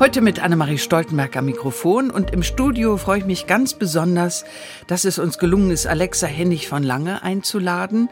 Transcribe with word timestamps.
Heute 0.00 0.20
mit 0.20 0.38
Annemarie 0.38 0.78
Stoltenberg 0.78 1.36
am 1.36 1.46
Mikrofon 1.46 2.10
und 2.12 2.30
im 2.30 2.44
Studio 2.44 2.96
freue 2.98 3.18
ich 3.18 3.24
mich 3.24 3.48
ganz 3.48 3.74
besonders, 3.74 4.44
dass 4.86 5.04
es 5.04 5.18
uns 5.18 5.38
gelungen 5.38 5.72
ist, 5.72 5.88
Alexa 5.88 6.28
Hennig 6.28 6.68
von 6.68 6.84
Lange 6.84 7.24
einzuladen. 7.24 8.08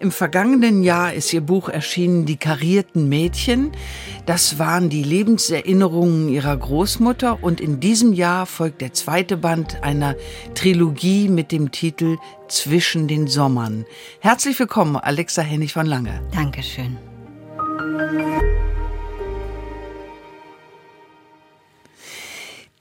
Im 0.00 0.12
vergangenen 0.12 0.82
Jahr 0.82 1.14
ist 1.14 1.32
ihr 1.32 1.40
Buch 1.40 1.70
erschienen, 1.70 2.26
Die 2.26 2.36
karierten 2.36 3.08
Mädchen. 3.08 3.72
Das 4.26 4.58
waren 4.58 4.90
die 4.90 5.02
Lebenserinnerungen 5.02 6.28
ihrer 6.28 6.54
Großmutter 6.54 7.42
und 7.42 7.62
in 7.62 7.80
diesem 7.80 8.12
Jahr 8.12 8.44
folgt 8.44 8.82
der 8.82 8.92
zweite 8.92 9.38
Band 9.38 9.82
einer 9.82 10.16
Trilogie 10.54 11.30
mit 11.30 11.52
dem 11.52 11.70
Titel 11.70 12.18
Zwischen 12.48 13.08
den 13.08 13.28
Sommern. 13.28 13.86
Herzlich 14.20 14.58
willkommen, 14.58 14.96
Alexa 14.96 15.40
Hennig 15.40 15.72
von 15.72 15.86
Lange. 15.86 16.20
Dankeschön. 16.34 16.98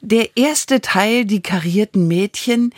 Der 0.02 0.38
erste 0.38 0.80
Teil, 0.80 1.26
die 1.26 1.42
karierten 1.42 2.08
Mädchen, 2.08 2.74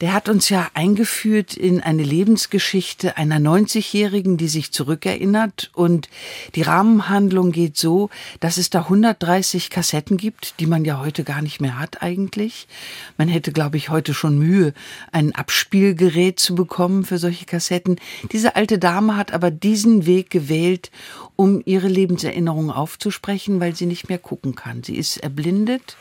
der 0.00 0.12
hat 0.12 0.28
uns 0.28 0.48
ja 0.50 0.70
eingeführt 0.72 1.54
in 1.56 1.80
eine 1.80 2.04
Lebensgeschichte 2.04 3.16
einer 3.16 3.38
90-Jährigen, 3.38 4.36
die 4.36 4.46
sich 4.46 4.70
zurückerinnert. 4.70 5.72
Und 5.74 6.08
die 6.54 6.62
Rahmenhandlung 6.62 7.50
geht 7.50 7.76
so, 7.76 8.08
dass 8.38 8.56
es 8.56 8.70
da 8.70 8.82
130 8.82 9.68
Kassetten 9.68 10.16
gibt, 10.16 10.60
die 10.60 10.66
man 10.66 10.84
ja 10.84 11.00
heute 11.00 11.24
gar 11.24 11.42
nicht 11.42 11.60
mehr 11.60 11.76
hat 11.76 12.02
eigentlich. 12.02 12.68
Man 13.18 13.26
hätte, 13.26 13.50
glaube 13.50 13.76
ich, 13.76 13.88
heute 13.88 14.14
schon 14.14 14.38
Mühe, 14.38 14.72
ein 15.10 15.34
Abspielgerät 15.34 16.38
zu 16.38 16.54
bekommen 16.54 17.04
für 17.04 17.18
solche 17.18 17.46
Kassetten. 17.46 17.96
Diese 18.30 18.54
alte 18.54 18.78
Dame 18.78 19.16
hat 19.16 19.32
aber 19.32 19.50
diesen 19.50 20.06
Weg 20.06 20.30
gewählt, 20.30 20.92
um 21.34 21.62
ihre 21.64 21.88
Lebenserinnerungen 21.88 22.70
aufzusprechen, 22.70 23.58
weil 23.58 23.74
sie 23.74 23.86
nicht 23.86 24.08
mehr 24.08 24.18
gucken 24.18 24.54
kann. 24.54 24.84
Sie 24.84 24.94
ist 24.94 25.16
erblindet 25.16 25.96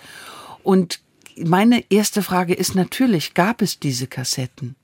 und 0.64 1.00
meine 1.38 1.84
erste 1.90 2.22
Frage 2.22 2.54
ist 2.54 2.76
natürlich, 2.76 3.34
gab 3.34 3.62
es 3.62 3.80
diese 3.80 4.08
Kassetten? 4.08 4.76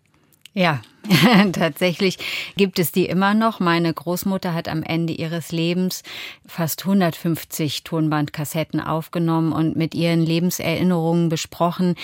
Ja, 0.54 0.82
Tatsächlich 1.52 2.18
gibt 2.56 2.80
es 2.80 2.92
die 2.92 3.06
immer 3.06 3.34
noch. 3.34 3.60
Meine 3.60 3.94
Großmutter 3.94 4.54
hat 4.54 4.68
am 4.68 4.84
Ende 4.84 5.14
ihres 5.14 5.52
Lebens 5.52 6.04
fast 6.46 6.84
150 6.84 7.84
Tonbandkassetten 7.84 8.80
aufgenommen 8.80 9.52
und 9.52 9.76
mit 9.76 9.94
ihren 9.94 10.22
Lebenserinnerungen 10.22 11.30
besprochen 11.30 11.96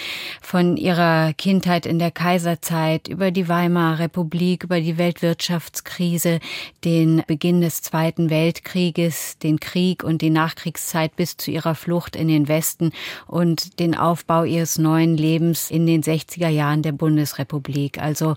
von 0.41 0.77
ihrer 0.77 1.33
Kindheit 1.33 1.85
in 1.85 1.99
der 1.99 2.11
Kaiserzeit 2.11 3.07
über 3.07 3.31
die 3.31 3.47
Weimarer 3.47 3.99
Republik, 3.99 4.63
über 4.63 4.79
die 4.79 4.97
Weltwirtschaftskrise, 4.97 6.39
den 6.83 7.23
Beginn 7.27 7.61
des 7.61 7.81
Zweiten 7.81 8.29
Weltkrieges, 8.29 9.37
den 9.39 9.59
Krieg 9.59 10.03
und 10.03 10.21
die 10.21 10.29
Nachkriegszeit 10.29 11.15
bis 11.15 11.37
zu 11.37 11.51
ihrer 11.51 11.75
Flucht 11.75 12.15
in 12.15 12.27
den 12.27 12.47
Westen 12.47 12.91
und 13.27 13.79
den 13.79 13.95
Aufbau 13.95 14.43
ihres 14.43 14.77
neuen 14.77 15.17
Lebens 15.17 15.71
in 15.71 15.85
den 15.85 16.03
60er 16.03 16.49
Jahren 16.49 16.81
der 16.81 16.91
Bundesrepublik. 16.91 18.01
Also 18.01 18.35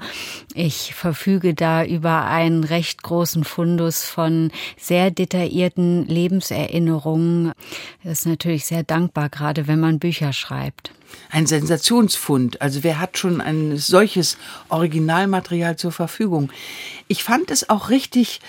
ich 0.55 0.95
verfüge 0.95 1.53
da 1.53 1.85
über 1.85 2.27
einen 2.27 2.63
recht 2.63 3.03
großen 3.03 3.43
Fundus 3.43 4.05
von 4.05 4.53
sehr 4.79 5.11
detaillierten 5.11 6.07
Lebenserinnerungen. 6.07 7.53
Das 8.05 8.21
ist 8.21 8.27
natürlich 8.27 8.65
sehr 8.65 8.85
dankbar, 8.85 9.31
gerade 9.31 9.67
wenn 9.67 9.81
man 9.81 9.99
Bücher 9.99 10.33
schreibt. 10.33 10.93
Ein 11.31 11.47
Sensationsfund. 11.47 12.63
Also 12.63 12.85
wer 12.85 13.01
hat 13.01 13.19
schon 13.19 13.41
ein 13.41 13.77
solches 13.77 14.39
Originalmaterial 14.69 15.77
zur 15.77 15.91
Verfügung? 15.91 16.51
Ich 17.09 17.25
fand 17.25 17.51
es 17.51 17.69
auch 17.69 17.91
richtig 17.91 18.41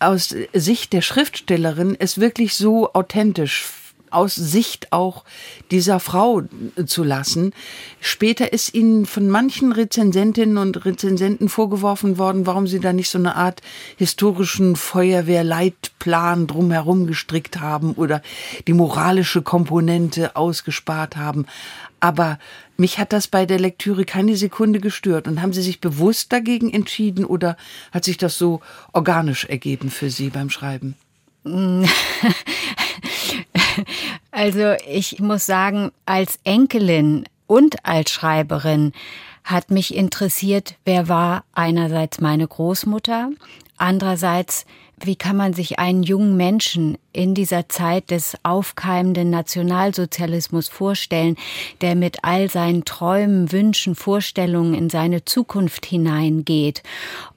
aus 0.00 0.34
Sicht 0.52 0.92
der 0.92 1.00
Schriftstellerin 1.00 1.96
es 1.98 2.20
wirklich 2.20 2.54
so 2.54 2.92
authentisch 2.92 3.64
aus 4.14 4.34
Sicht 4.34 4.92
auch 4.92 5.24
dieser 5.70 6.00
Frau 6.00 6.42
zu 6.86 7.04
lassen. 7.04 7.52
Später 8.00 8.52
ist 8.52 8.74
ihnen 8.74 9.06
von 9.06 9.28
manchen 9.28 9.72
Rezensentinnen 9.72 10.58
und 10.58 10.84
Rezensenten 10.84 11.48
vorgeworfen 11.48 12.18
worden, 12.18 12.46
warum 12.46 12.66
sie 12.66 12.80
da 12.80 12.92
nicht 12.92 13.10
so 13.10 13.18
eine 13.18 13.36
Art 13.36 13.60
historischen 13.96 14.76
Feuerwehrleitplan 14.76 16.46
drumherum 16.46 17.06
gestrickt 17.06 17.60
haben 17.60 17.92
oder 17.94 18.22
die 18.66 18.72
moralische 18.72 19.42
Komponente 19.42 20.36
ausgespart 20.36 21.16
haben. 21.16 21.46
Aber 22.00 22.38
mich 22.76 22.98
hat 22.98 23.14
das 23.14 23.28
bei 23.28 23.46
der 23.46 23.58
Lektüre 23.58 24.04
keine 24.04 24.36
Sekunde 24.36 24.78
gestört. 24.78 25.26
Und 25.26 25.40
haben 25.40 25.54
Sie 25.54 25.62
sich 25.62 25.80
bewusst 25.80 26.32
dagegen 26.32 26.70
entschieden 26.70 27.24
oder 27.24 27.56
hat 27.92 28.04
sich 28.04 28.18
das 28.18 28.36
so 28.36 28.60
organisch 28.92 29.46
ergeben 29.46 29.90
für 29.90 30.10
Sie 30.10 30.28
beim 30.28 30.50
Schreiben? 30.50 30.96
Also 34.30 34.74
ich 34.88 35.20
muss 35.20 35.46
sagen, 35.46 35.92
als 36.06 36.40
Enkelin 36.42 37.24
und 37.46 37.84
als 37.86 38.10
Schreiberin 38.10 38.92
hat 39.44 39.70
mich 39.70 39.94
interessiert, 39.94 40.74
wer 40.84 41.08
war 41.08 41.44
einerseits 41.52 42.20
meine 42.20 42.48
Großmutter, 42.48 43.30
andererseits 43.76 44.64
wie 45.06 45.16
kann 45.16 45.36
man 45.36 45.52
sich 45.52 45.78
einen 45.78 46.02
jungen 46.02 46.36
Menschen 46.36 46.98
in 47.12 47.34
dieser 47.34 47.68
Zeit 47.68 48.10
des 48.10 48.36
aufkeimenden 48.42 49.30
Nationalsozialismus 49.30 50.68
vorstellen, 50.68 51.36
der 51.80 51.94
mit 51.94 52.18
all 52.22 52.50
seinen 52.50 52.84
Träumen, 52.84 53.52
Wünschen, 53.52 53.94
Vorstellungen 53.94 54.74
in 54.74 54.90
seine 54.90 55.24
Zukunft 55.24 55.86
hineingeht? 55.86 56.82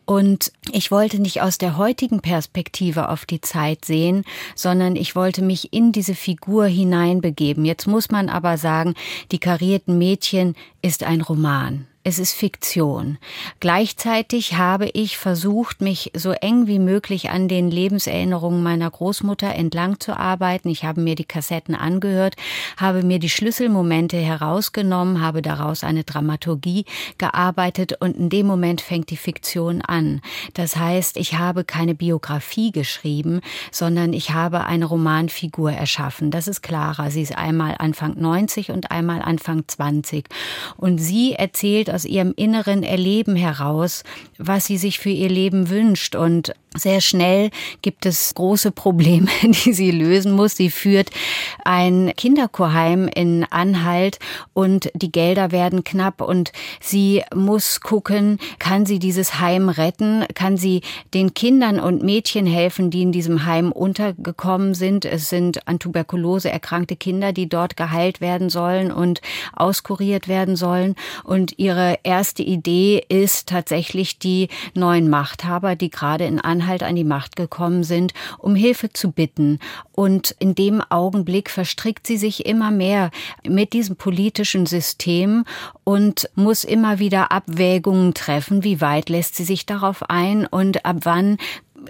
Und 0.06 0.54
ich 0.72 0.90
wollte 0.90 1.20
nicht 1.20 1.42
aus 1.42 1.58
der 1.58 1.78
heutigen 1.78 2.22
Perspektive 2.22 3.10
auf 3.10 3.26
die 3.26 3.42
Zeit 3.42 3.84
sehen, 3.84 4.24
sondern 4.56 4.96
ich 4.96 5.16
wollte 5.16 5.42
mich 5.42 5.74
in 5.74 5.92
diese 5.92 6.16
Figur 6.16 6.66
hineinbegeben. 6.66 7.66
Jetzt 7.66 7.88
muss 7.88 8.10
man 8.10 8.30
aber 8.30 8.58
sagen, 8.58 8.94
die 9.34 9.40
karierten 9.40 9.98
Mädchen 9.98 10.56
ist 10.82 11.04
ein 11.04 11.22
Roman 11.22 11.88
es 12.08 12.20
ist 12.20 12.32
Fiktion. 12.32 13.18
Gleichzeitig 13.60 14.54
habe 14.54 14.90
ich 14.94 15.18
versucht, 15.18 15.82
mich 15.82 16.14
so 16.16 16.32
eng 16.32 16.66
wie 16.66 16.80
möglich 16.80 17.32
an 17.32 17.50
den 17.50 17.57
Lebenserinnerungen 17.66 18.62
meiner 18.62 18.92
Großmutter 18.92 19.56
entlang 19.56 20.00
zu 20.00 20.16
arbeiten. 20.16 20.70
Ich 20.70 20.84
habe 20.86 21.02
mir 21.02 21.16
die 21.16 21.26
Kassetten 21.26 21.74
angehört, 21.74 22.36
habe 22.78 23.04
mir 23.04 23.18
die 23.18 23.30
Schlüsselmomente 23.30 24.18
herausgenommen, 24.18 25.22
habe 25.22 25.42
daraus 25.42 25.84
eine 25.84 26.04
Dramaturgie 26.04 26.86
gearbeitet 27.18 27.94
und 28.00 28.16
in 28.16 28.30
dem 28.30 28.46
Moment 28.46 28.82
fängt 28.82 29.10
die 29.10 29.18
Fiktion 29.18 29.82
an. 29.82 30.22
Das 30.54 30.76
heißt, 30.76 31.18
ich 31.18 31.38
habe 31.38 31.64
keine 31.64 31.96
Biografie 31.96 32.72
geschrieben, 32.72 33.42
sondern 33.72 34.14
ich 34.14 34.32
habe 34.32 34.66
eine 34.66 34.86
Romanfigur 34.86 35.72
erschaffen. 35.72 36.32
Das 36.32 36.48
ist 36.48 36.62
Clara. 36.62 37.10
Sie 37.10 37.22
ist 37.22 37.38
einmal 37.38 37.76
Anfang 37.80 38.20
90 38.20 38.72
und 38.72 38.92
einmal 38.92 39.22
Anfang 39.22 39.64
20. 39.68 40.28
Und 40.78 41.00
sie 41.00 41.34
erzählt 41.34 41.90
aus 41.90 42.06
ihrem 42.06 42.34
inneren 42.36 42.84
Erleben 42.84 43.36
heraus, 43.36 44.04
was 44.38 44.66
sie 44.66 44.78
sich 44.78 45.00
für 45.00 45.10
ihr 45.10 45.30
Leben 45.30 45.70
wünscht. 45.70 46.16
Und 46.16 46.54
sehr 46.76 47.02
schnell 47.02 47.47
gibt 47.82 48.06
es 48.06 48.34
große 48.36 48.72
Probleme, 48.72 49.28
die 49.42 49.74
sie 49.74 49.92
lösen 49.92 50.32
muss. 50.32 50.56
Sie 50.56 50.70
führt 50.70 51.10
ein 51.64 52.14
Kinderchorheim 52.16 53.08
in 53.08 53.46
Anhalt 53.50 54.20
und 54.54 54.92
die 54.94 55.12
Gelder 55.12 55.52
werden 55.52 55.84
knapp 55.84 56.22
und 56.22 56.52
sie 56.80 57.24
muss 57.34 57.82
gucken, 57.82 58.40
kann 58.60 58.86
sie 58.86 59.00
dieses 59.00 59.40
Heim 59.40 59.70
retten? 59.70 60.26
Kann 60.34 60.58
sie 60.58 60.82
den 61.14 61.34
Kindern 61.34 61.80
und 61.80 62.04
Mädchen 62.04 62.46
helfen, 62.46 62.90
die 62.90 63.02
in 63.02 63.12
diesem 63.12 63.46
Heim 63.46 63.72
untergekommen 63.72 64.74
sind? 64.74 65.06
Es 65.06 65.30
sind 65.30 65.68
an 65.68 65.80
Tuberkulose 65.80 66.50
erkrankte 66.50 66.96
Kinder, 66.96 67.34
die 67.34 67.50
dort 67.50 67.78
geheilt 67.78 68.22
werden 68.22 68.50
sollen 68.50 68.92
und 68.92 69.22
auskuriert 69.54 70.28
werden 70.28 70.56
sollen. 70.56 70.96
Und 71.24 71.58
ihre 71.58 72.00
erste 72.04 72.44
Idee 72.44 73.04
ist 73.10 73.50
tatsächlich 73.50 74.20
die 74.20 74.50
neuen 74.74 75.10
Machthaber, 75.10 75.76
die 75.76 75.90
gerade 75.90 76.26
in 76.26 76.40
Anhalt 76.40 76.68
halt 76.68 76.84
an 76.84 76.96
die 76.96 77.04
Macht 77.04 77.27
gekommen 77.36 77.84
sind, 77.84 78.14
um 78.38 78.56
Hilfe 78.56 78.92
zu 78.92 79.12
bitten. 79.12 79.60
Und 79.92 80.36
in 80.40 80.56
dem 80.56 80.82
Augenblick 80.82 81.50
verstrickt 81.50 82.08
sie 82.08 82.18
sich 82.18 82.46
immer 82.46 82.72
mehr 82.72 83.12
mit 83.48 83.74
diesem 83.74 83.96
politischen 83.96 84.66
System 84.66 85.46
und 85.84 86.30
muss 86.36 86.64
immer 86.64 87.00
wieder 87.00 87.32
Abwägungen 87.32 88.14
treffen, 88.14 88.64
wie 88.64 88.82
weit 88.82 89.10
lässt 89.10 89.36
sie 89.36 89.44
sich 89.44 89.66
darauf 89.66 90.10
ein 90.10 90.46
und 90.46 90.86
ab 90.86 90.98
wann 91.04 91.38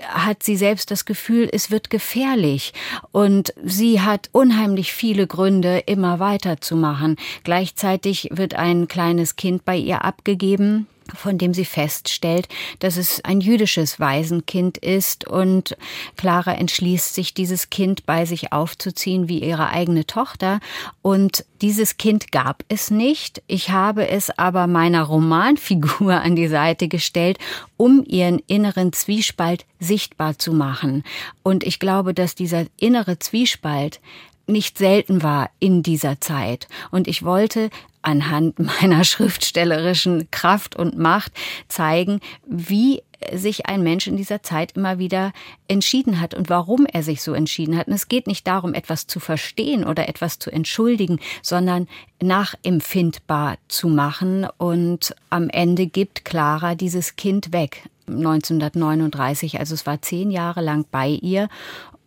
hat 0.10 0.44
sie 0.44 0.58
selbst 0.58 0.92
das 0.92 1.06
Gefühl, 1.06 1.50
es 1.52 1.72
wird 1.72 1.90
gefährlich. 1.90 2.74
Und 3.12 3.54
sie 3.64 4.02
hat 4.02 4.30
unheimlich 4.32 4.94
viele 4.94 5.28
Gründe, 5.28 5.80
immer 5.86 6.20
weiterzumachen. 6.20 7.16
Gleichzeitig 7.44 8.30
wird 8.32 8.54
ein 8.56 8.88
kleines 8.88 9.36
Kind 9.36 9.66
bei 9.66 9.78
ihr 9.78 10.04
abgegeben 10.04 10.88
von 11.16 11.38
dem 11.38 11.54
sie 11.54 11.66
feststellt, 11.66 12.48
dass 12.80 12.98
es 12.98 13.24
ein 13.24 13.42
jüdisches 13.42 14.00
Waisenkind 14.00 14.78
ist 14.78 15.28
und 15.28 15.78
Clara 16.16 16.54
entschließt 16.54 17.14
sich, 17.14 17.34
dieses 17.34 17.70
Kind 17.70 18.06
bei 18.06 18.26
sich 18.26 18.54
aufzuziehen 18.54 19.30
wie 19.30 19.40
ihre 19.40 19.70
eigene 19.70 20.06
Tochter 20.06 20.60
und 21.02 21.46
dieses 21.62 21.98
Kind 21.98 22.32
gab 22.32 22.64
es 22.70 22.92
nicht. 22.92 23.42
Ich 23.48 23.72
habe 23.72 24.08
es 24.10 24.30
aber 24.38 24.68
meiner 24.68 25.04
Romanfigur 25.04 26.14
an 26.22 26.36
die 26.36 26.48
Seite 26.48 26.88
gestellt, 26.88 27.40
um 27.78 28.04
ihren 28.06 28.40
inneren 28.48 28.94
Zwiespalt 28.94 29.66
sichtbar 29.80 30.38
zu 30.38 30.54
machen. 30.54 31.04
Und 31.44 31.64
ich 31.64 31.80
glaube, 31.80 32.14
dass 32.14 32.36
dieser 32.36 32.66
innere 32.78 33.20
Zwiespalt 33.20 34.00
nicht 34.48 34.78
selten 34.78 35.24
war 35.24 35.50
in 35.60 35.84
dieser 35.84 36.22
Zeit. 36.22 36.68
Und 36.92 37.08
ich 37.08 37.24
wollte 37.24 37.70
anhand 38.08 38.58
meiner 38.82 39.04
schriftstellerischen 39.04 40.32
Kraft 40.32 40.76
und 40.76 40.98
Macht 40.98 41.34
zeigen, 41.68 42.22
wie 42.48 43.04
sich 43.34 43.66
ein 43.66 43.82
Mensch 43.82 44.06
in 44.08 44.16
dieser 44.16 44.44
Zeit 44.44 44.74
immer 44.74 45.00
wieder 45.00 45.34
entschieden 45.68 46.22
hat 46.22 46.36
und 46.36 46.50
warum 46.50 46.86
er 46.86 47.02
sich 47.02 47.24
so 47.24 47.34
entschieden 47.34 47.76
hat. 47.76 47.88
Und 47.88 47.94
es 47.94 48.08
geht 48.08 48.28
nicht 48.28 48.46
darum, 48.48 48.76
etwas 48.76 49.08
zu 49.08 49.20
verstehen 49.20 49.84
oder 49.84 50.08
etwas 50.08 50.38
zu 50.38 50.52
entschuldigen, 50.52 51.20
sondern 51.42 51.88
nachempfindbar 52.22 53.58
zu 53.68 53.88
machen. 53.88 54.48
Und 54.58 55.16
am 55.32 55.50
Ende 55.50 55.88
gibt 55.88 56.26
Clara 56.26 56.76
dieses 56.76 57.16
Kind 57.16 57.52
weg. 57.52 57.90
1939, 58.08 59.60
also 59.60 59.74
es 59.74 59.86
war 59.86 60.02
zehn 60.02 60.32
Jahre 60.32 60.62
lang 60.62 60.86
bei 60.92 61.10
ihr. 61.10 61.50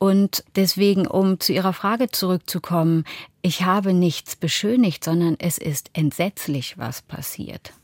Und 0.00 0.44
deswegen, 0.56 1.06
um 1.06 1.40
zu 1.40 1.52
Ihrer 1.52 1.74
Frage 1.74 2.08
zurückzukommen, 2.08 3.04
ich 3.42 3.64
habe 3.64 3.92
nichts 3.92 4.34
beschönigt, 4.34 5.04
sondern 5.04 5.36
es 5.38 5.58
ist 5.58 5.90
entsetzlich, 5.92 6.78
was 6.78 7.02
passiert. 7.02 7.74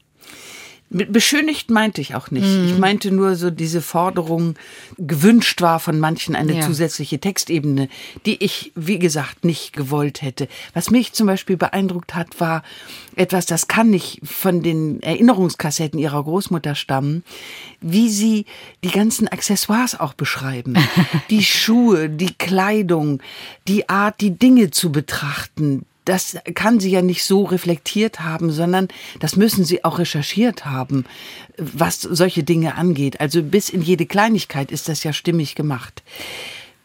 Beschönigt 0.88 1.68
meinte 1.68 2.00
ich 2.00 2.14
auch 2.14 2.30
nicht. 2.30 2.46
Mhm. 2.46 2.66
Ich 2.66 2.78
meinte 2.78 3.10
nur 3.10 3.34
so 3.34 3.50
diese 3.50 3.82
Forderung, 3.82 4.54
gewünscht 4.96 5.60
war 5.60 5.80
von 5.80 5.98
manchen 5.98 6.36
eine 6.36 6.58
ja. 6.58 6.60
zusätzliche 6.60 7.18
Textebene, 7.18 7.88
die 8.24 8.42
ich, 8.42 8.70
wie 8.76 9.00
gesagt, 9.00 9.44
nicht 9.44 9.72
gewollt 9.72 10.22
hätte. 10.22 10.46
Was 10.74 10.90
mich 10.90 11.12
zum 11.12 11.26
Beispiel 11.26 11.56
beeindruckt 11.56 12.14
hat, 12.14 12.38
war 12.38 12.62
etwas, 13.16 13.46
das 13.46 13.66
kann 13.66 13.90
nicht 13.90 14.20
von 14.22 14.62
den 14.62 15.02
Erinnerungskassetten 15.02 15.98
ihrer 15.98 16.22
Großmutter 16.22 16.76
stammen, 16.76 17.24
wie 17.80 18.08
sie 18.08 18.46
die 18.84 18.90
ganzen 18.90 19.26
Accessoires 19.26 19.98
auch 19.98 20.14
beschreiben. 20.14 20.76
die 21.30 21.42
Schuhe, 21.42 22.08
die 22.08 22.34
Kleidung, 22.34 23.20
die 23.66 23.88
Art, 23.88 24.20
die 24.20 24.38
Dinge 24.38 24.70
zu 24.70 24.92
betrachten, 24.92 25.84
das 26.06 26.38
kann 26.54 26.80
sie 26.80 26.90
ja 26.90 27.02
nicht 27.02 27.24
so 27.24 27.44
reflektiert 27.44 28.20
haben, 28.20 28.50
sondern 28.50 28.88
das 29.20 29.36
müssen 29.36 29.64
sie 29.64 29.84
auch 29.84 29.98
recherchiert 29.98 30.64
haben, 30.64 31.04
was 31.58 32.00
solche 32.00 32.44
Dinge 32.44 32.76
angeht. 32.76 33.20
Also 33.20 33.42
bis 33.42 33.68
in 33.68 33.82
jede 33.82 34.06
Kleinigkeit 34.06 34.70
ist 34.70 34.88
das 34.88 35.04
ja 35.04 35.12
stimmig 35.12 35.54
gemacht. 35.54 36.02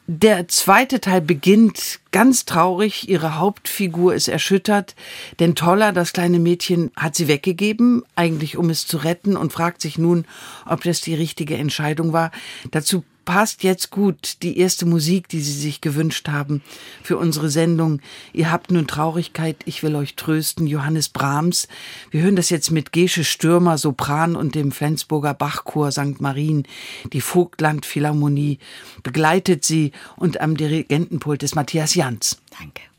Der 0.07 0.47
zweite 0.47 0.99
Teil 0.99 1.21
beginnt 1.21 1.99
ganz 2.11 2.45
traurig. 2.45 3.07
Ihre 3.07 3.37
Hauptfigur 3.37 4.13
ist 4.15 4.27
erschüttert, 4.27 4.95
denn 5.39 5.55
Toller, 5.55 5.93
das 5.93 6.11
kleine 6.11 6.39
Mädchen, 6.39 6.91
hat 6.97 7.15
sie 7.15 7.27
weggegeben, 7.27 8.03
eigentlich 8.15 8.57
um 8.57 8.69
es 8.71 8.87
zu 8.87 8.97
retten 8.97 9.37
und 9.37 9.53
fragt 9.53 9.81
sich 9.81 9.97
nun, 9.97 10.25
ob 10.65 10.83
das 10.83 10.99
die 10.99 11.13
richtige 11.13 11.55
Entscheidung 11.55 12.11
war. 12.11 12.31
Dazu 12.71 13.05
passt 13.31 13.63
jetzt 13.63 13.91
gut 13.91 14.43
die 14.43 14.57
erste 14.57 14.85
Musik, 14.85 15.29
die 15.29 15.39
Sie 15.39 15.53
sich 15.53 15.79
gewünscht 15.79 16.27
haben 16.27 16.61
für 17.01 17.17
unsere 17.17 17.49
Sendung. 17.49 18.01
Ihr 18.33 18.51
habt 18.51 18.71
nun 18.71 18.87
Traurigkeit, 18.87 19.55
ich 19.63 19.83
will 19.83 19.95
euch 19.95 20.17
trösten, 20.17 20.67
Johannes 20.67 21.07
Brahms. 21.07 21.69
Wir 22.09 22.23
hören 22.23 22.35
das 22.35 22.49
jetzt 22.49 22.71
mit 22.71 22.91
Gesche 22.91 23.23
Stürmer, 23.23 23.77
Sopran 23.77 24.35
und 24.35 24.53
dem 24.53 24.73
Flensburger 24.73 25.33
Bachchor 25.33 25.93
St. 25.93 26.19
Marien. 26.19 26.67
Die 27.13 27.21
Vogtland 27.21 27.85
Philharmonie 27.85 28.59
begleitet 29.01 29.63
sie 29.63 29.93
und 30.17 30.41
am 30.41 30.57
Dirigentenpult 30.57 31.41
ist 31.41 31.55
Matthias 31.55 31.95
Jans. 31.95 32.37
Danke. 32.59 32.90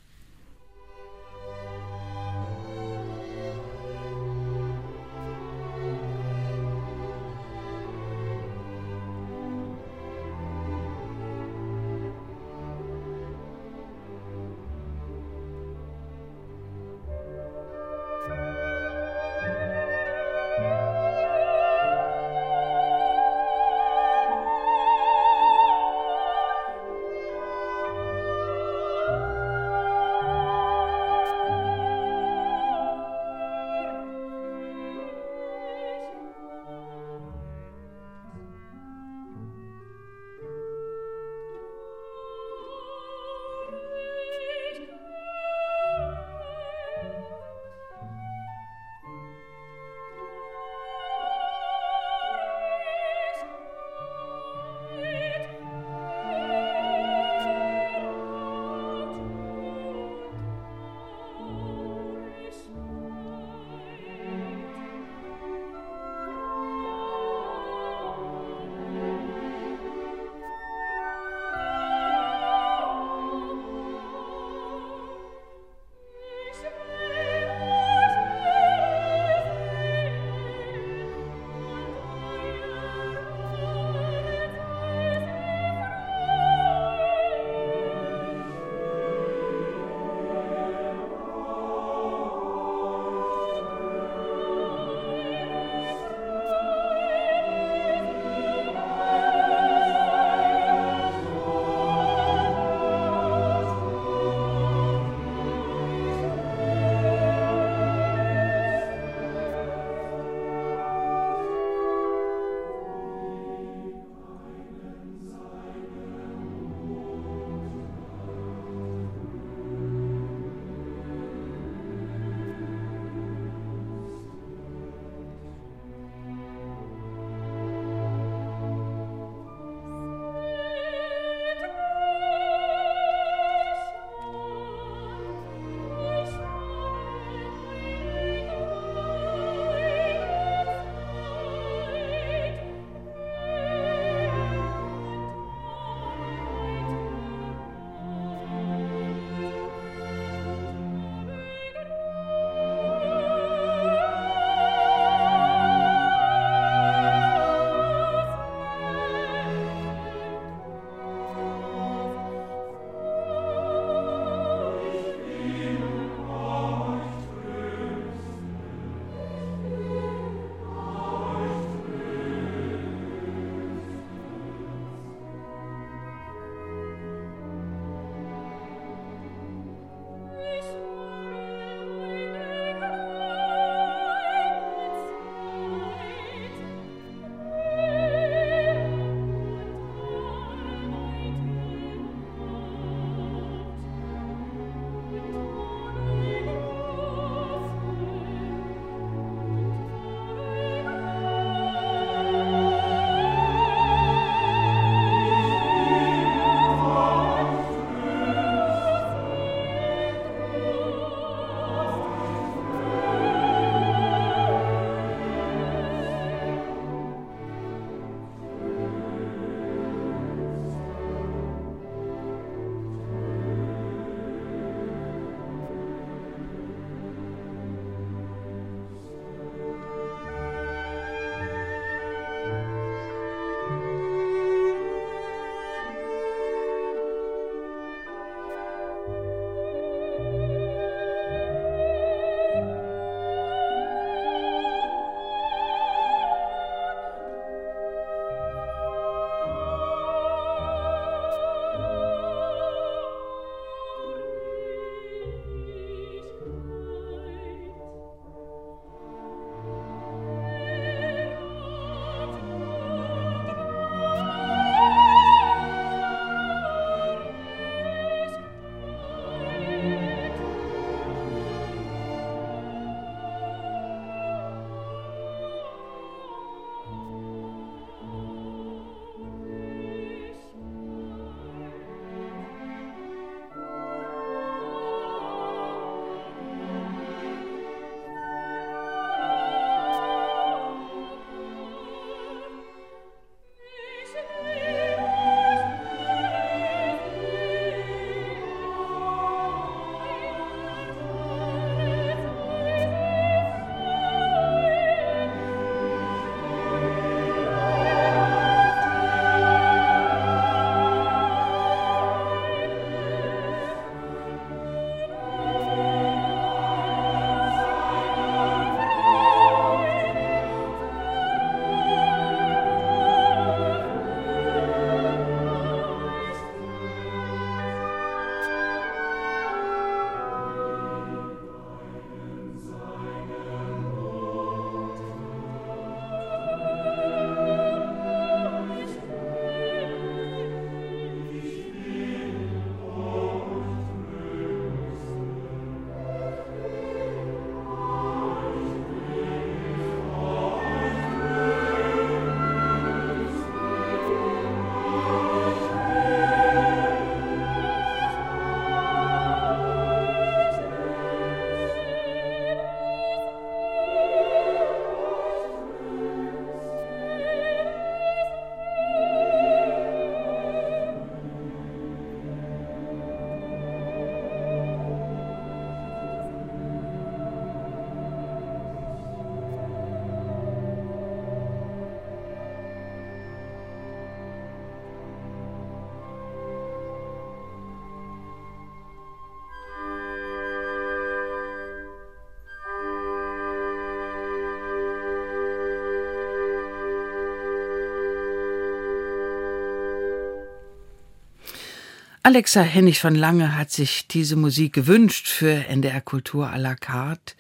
Alexa 402.25 402.61
Hennig 402.61 403.01
von 403.01 403.17
Lange 403.17 403.57
hat 403.57 403.73
sich 403.73 404.07
diese 404.07 404.37
Musik 404.37 404.75
gewünscht 404.75 405.27
für 405.27 405.67
NDR 405.67 406.01
Kultur 406.01 406.47
à 406.47 406.57
la 406.57 406.77
carte. 406.77 407.35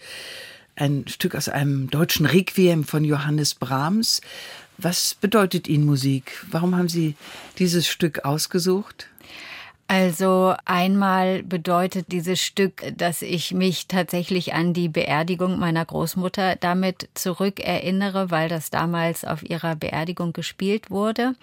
Ein 0.74 1.04
Stück 1.06 1.36
aus 1.36 1.48
einem 1.48 1.88
deutschen 1.88 2.26
Requiem 2.26 2.82
von 2.82 3.04
Johannes 3.04 3.54
Brahms. 3.54 4.22
Was 4.78 5.14
bedeutet 5.14 5.68
Ihnen 5.68 5.86
Musik? 5.86 6.44
Warum 6.50 6.74
haben 6.74 6.88
Sie 6.88 7.14
dieses 7.60 7.86
Stück 7.86 8.24
ausgesucht? 8.24 9.06
Also 9.88 10.54
einmal 10.64 11.42
bedeutet 11.42 12.06
dieses 12.12 12.40
Stück, 12.40 12.82
dass 12.96 13.20
ich 13.20 13.52
mich 13.52 13.88
tatsächlich 13.88 14.54
an 14.54 14.72
die 14.72 14.88
Beerdigung 14.88 15.58
meiner 15.58 15.84
Großmutter 15.84 16.56
damit 16.56 17.10
zurückerinnere, 17.14 18.30
weil 18.30 18.48
das 18.48 18.70
damals 18.70 19.24
auf 19.24 19.42
ihrer 19.42 19.76
Beerdigung 19.76 20.32
gespielt 20.32 20.90
wurde. 20.90 21.34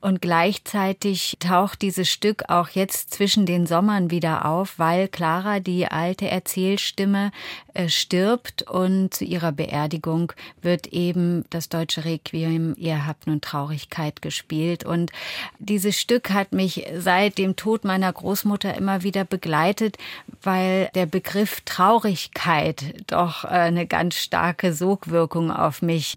Und 0.00 0.22
gleichzeitig 0.22 1.36
taucht 1.40 1.82
dieses 1.82 2.08
Stück 2.08 2.44
auch 2.48 2.68
jetzt 2.68 3.12
zwischen 3.14 3.46
den 3.46 3.66
Sommern 3.66 4.10
wieder 4.10 4.44
auf, 4.44 4.78
weil 4.78 5.08
Clara, 5.08 5.58
die 5.58 5.86
alte 5.86 6.28
Erzählstimme, 6.28 7.32
äh, 7.74 7.88
stirbt 7.88 8.62
und 8.62 9.12
zu 9.14 9.24
ihrer 9.24 9.52
Beerdigung 9.52 10.32
wird 10.62 10.88
eben 10.88 11.44
das 11.50 11.68
deutsche 11.68 12.04
Requiem 12.04 12.74
Ihr 12.76 13.06
habt 13.06 13.26
nun 13.26 13.40
Traurigkeit 13.40 14.22
gespielt. 14.22 14.84
Und 14.84 15.10
dieses 15.58 15.98
Stück 15.98 16.30
hat 16.30 16.52
mich 16.52 16.86
seit 16.96 17.38
dem 17.38 17.56
Tod 17.58 17.84
meiner 17.84 18.10
Großmutter 18.10 18.74
immer 18.74 19.02
wieder 19.02 19.24
begleitet, 19.24 19.98
weil 20.42 20.88
der 20.94 21.04
Begriff 21.04 21.60
Traurigkeit 21.66 22.94
doch 23.06 23.44
äh, 23.44 23.48
eine 23.48 23.86
ganz 23.86 24.16
starke 24.16 24.72
Sogwirkung 24.72 25.50
auf 25.50 25.82
mich 25.82 26.16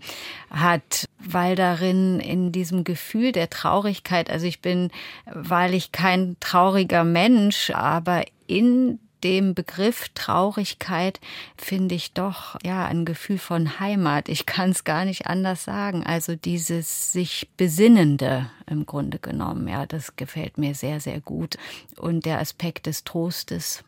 hat, 0.50 1.06
weil 1.20 1.56
darin 1.58 2.22
in 2.22 2.54
diesem 2.54 2.86
Gefühl 2.86 3.34
der 3.34 3.50
Traurigkeit, 3.50 4.30
also 4.30 4.46
ich 4.46 4.62
bin 4.62 4.92
wahrlich 5.26 5.92
kein 5.92 6.38
trauriger 6.40 7.04
Mensch, 7.04 7.72
aber 7.72 8.24
in 8.48 9.00
dem 9.24 9.54
Begriff 9.54 10.10
Traurigkeit 10.14 11.20
finde 11.58 11.96
ich 11.96 12.14
doch 12.14 12.58
ja 12.64 12.86
ein 12.86 13.06
Gefühl 13.06 13.38
von 13.38 13.80
Heimat. 13.80 14.30
Ich 14.30 14.46
kann 14.46 14.72
es 14.72 14.84
gar 14.84 15.06
nicht 15.06 15.28
anders 15.28 15.64
sagen. 15.64 16.04
Also 16.04 16.36
dieses 16.36 17.12
sich 17.12 17.50
Besinnende 17.58 18.50
im 18.68 18.86
Grunde 18.86 19.20
genommen, 19.20 19.68
ja, 19.68 19.86
das 19.86 20.16
gefällt 20.16 20.58
mir 20.58 20.76
sehr, 20.76 21.00
sehr 21.00 21.20
gut. 21.20 21.58
Und 21.98 22.26
der 22.26 22.40
Aspekt 22.40 22.86
des 22.86 23.04
Trostes 23.04 23.84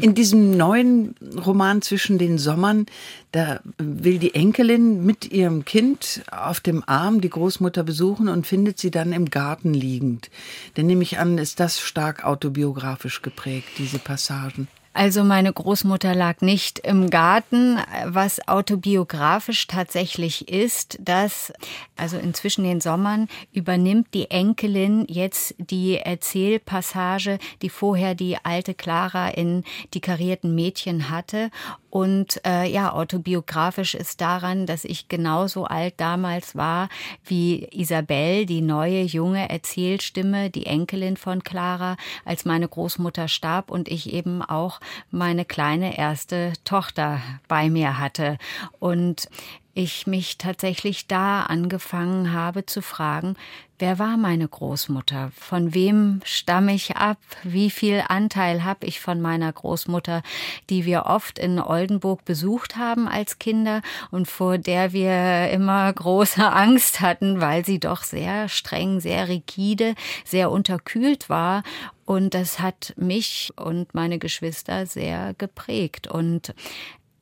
in 0.00 0.14
diesem 0.14 0.56
neuen 0.56 1.14
Roman 1.44 1.82
zwischen 1.82 2.18
den 2.18 2.38
Sommern, 2.38 2.86
da 3.32 3.60
will 3.78 4.18
die 4.18 4.34
Enkelin 4.34 5.04
mit 5.04 5.30
ihrem 5.30 5.64
Kind 5.64 6.22
auf 6.30 6.60
dem 6.60 6.82
Arm 6.86 7.20
die 7.20 7.30
Großmutter 7.30 7.82
besuchen 7.82 8.28
und 8.28 8.46
findet 8.46 8.78
sie 8.78 8.90
dann 8.90 9.12
im 9.12 9.30
Garten 9.30 9.74
liegend. 9.74 10.30
Denn 10.76 10.86
nehme 10.86 11.02
ich 11.02 11.18
an, 11.18 11.38
ist 11.38 11.60
das 11.60 11.80
stark 11.80 12.24
autobiografisch 12.24 13.22
geprägt, 13.22 13.68
diese 13.78 13.98
Passagen. 13.98 14.68
Also 14.96 15.24
meine 15.24 15.52
Großmutter 15.52 16.14
lag 16.14 16.40
nicht 16.40 16.78
im 16.78 17.10
Garten, 17.10 17.78
was 18.06 18.48
autobiografisch 18.48 19.66
tatsächlich 19.66 20.48
ist, 20.48 20.96
dass 21.02 21.52
also 21.96 22.16
inzwischen 22.16 22.64
den 22.64 22.80
Sommern 22.80 23.28
übernimmt 23.52 24.14
die 24.14 24.30
Enkelin 24.30 25.04
jetzt 25.06 25.54
die 25.58 25.98
Erzählpassage, 25.98 27.38
die 27.60 27.68
vorher 27.68 28.14
die 28.14 28.38
alte 28.42 28.72
Clara 28.72 29.28
in 29.28 29.64
die 29.92 30.00
karierten 30.00 30.54
Mädchen 30.54 31.10
hatte. 31.10 31.50
Und 31.90 32.40
äh, 32.46 32.70
ja, 32.70 32.92
autobiografisch 32.92 33.94
ist 33.94 34.20
daran, 34.20 34.66
dass 34.66 34.84
ich 34.84 35.08
genauso 35.08 35.64
alt 35.64 35.94
damals 35.96 36.54
war 36.54 36.90
wie 37.24 37.66
Isabel, 37.70 38.44
die 38.44 38.60
neue 38.60 39.02
junge 39.02 39.48
Erzählstimme, 39.48 40.50
die 40.50 40.66
Enkelin 40.66 41.16
von 41.16 41.42
Clara, 41.42 41.96
als 42.26 42.44
meine 42.44 42.68
Großmutter 42.68 43.28
starb 43.28 43.70
und 43.70 43.88
ich 43.88 44.12
eben 44.12 44.42
auch 44.42 44.80
meine 45.10 45.44
kleine 45.44 45.98
erste 45.98 46.52
Tochter 46.64 47.20
bei 47.48 47.70
mir 47.70 47.98
hatte. 47.98 48.38
Und 48.78 49.28
ich 49.74 50.06
mich 50.06 50.38
tatsächlich 50.38 51.06
da 51.06 51.42
angefangen 51.42 52.32
habe 52.32 52.64
zu 52.64 52.80
fragen, 52.80 53.36
wer 53.78 53.98
war 53.98 54.16
meine 54.16 54.48
Großmutter? 54.48 55.30
Von 55.38 55.74
wem 55.74 56.20
stamme 56.24 56.74
ich 56.74 56.96
ab? 56.96 57.18
Wie 57.42 57.70
viel 57.70 58.02
Anteil 58.08 58.64
habe 58.64 58.86
ich 58.86 59.00
von 59.00 59.20
meiner 59.20 59.52
Großmutter, 59.52 60.22
die 60.70 60.84
wir 60.84 61.06
oft 61.06 61.38
in 61.38 61.58
Oldenburg 61.60 62.24
besucht 62.24 62.76
haben 62.76 63.08
als 63.08 63.38
Kinder 63.38 63.82
und 64.10 64.28
vor 64.28 64.58
der 64.58 64.92
wir 64.92 65.50
immer 65.50 65.92
große 65.92 66.46
Angst 66.52 67.00
hatten, 67.00 67.40
weil 67.40 67.64
sie 67.64 67.78
doch 67.80 68.02
sehr 68.02 68.48
streng, 68.48 69.00
sehr 69.00 69.28
rigide, 69.28 69.94
sehr 70.24 70.50
unterkühlt 70.50 71.28
war 71.28 71.62
und 72.06 72.34
das 72.34 72.60
hat 72.60 72.94
mich 72.96 73.52
und 73.56 73.92
meine 73.92 74.18
Geschwister 74.18 74.86
sehr 74.86 75.34
geprägt. 75.34 76.06
Und 76.06 76.54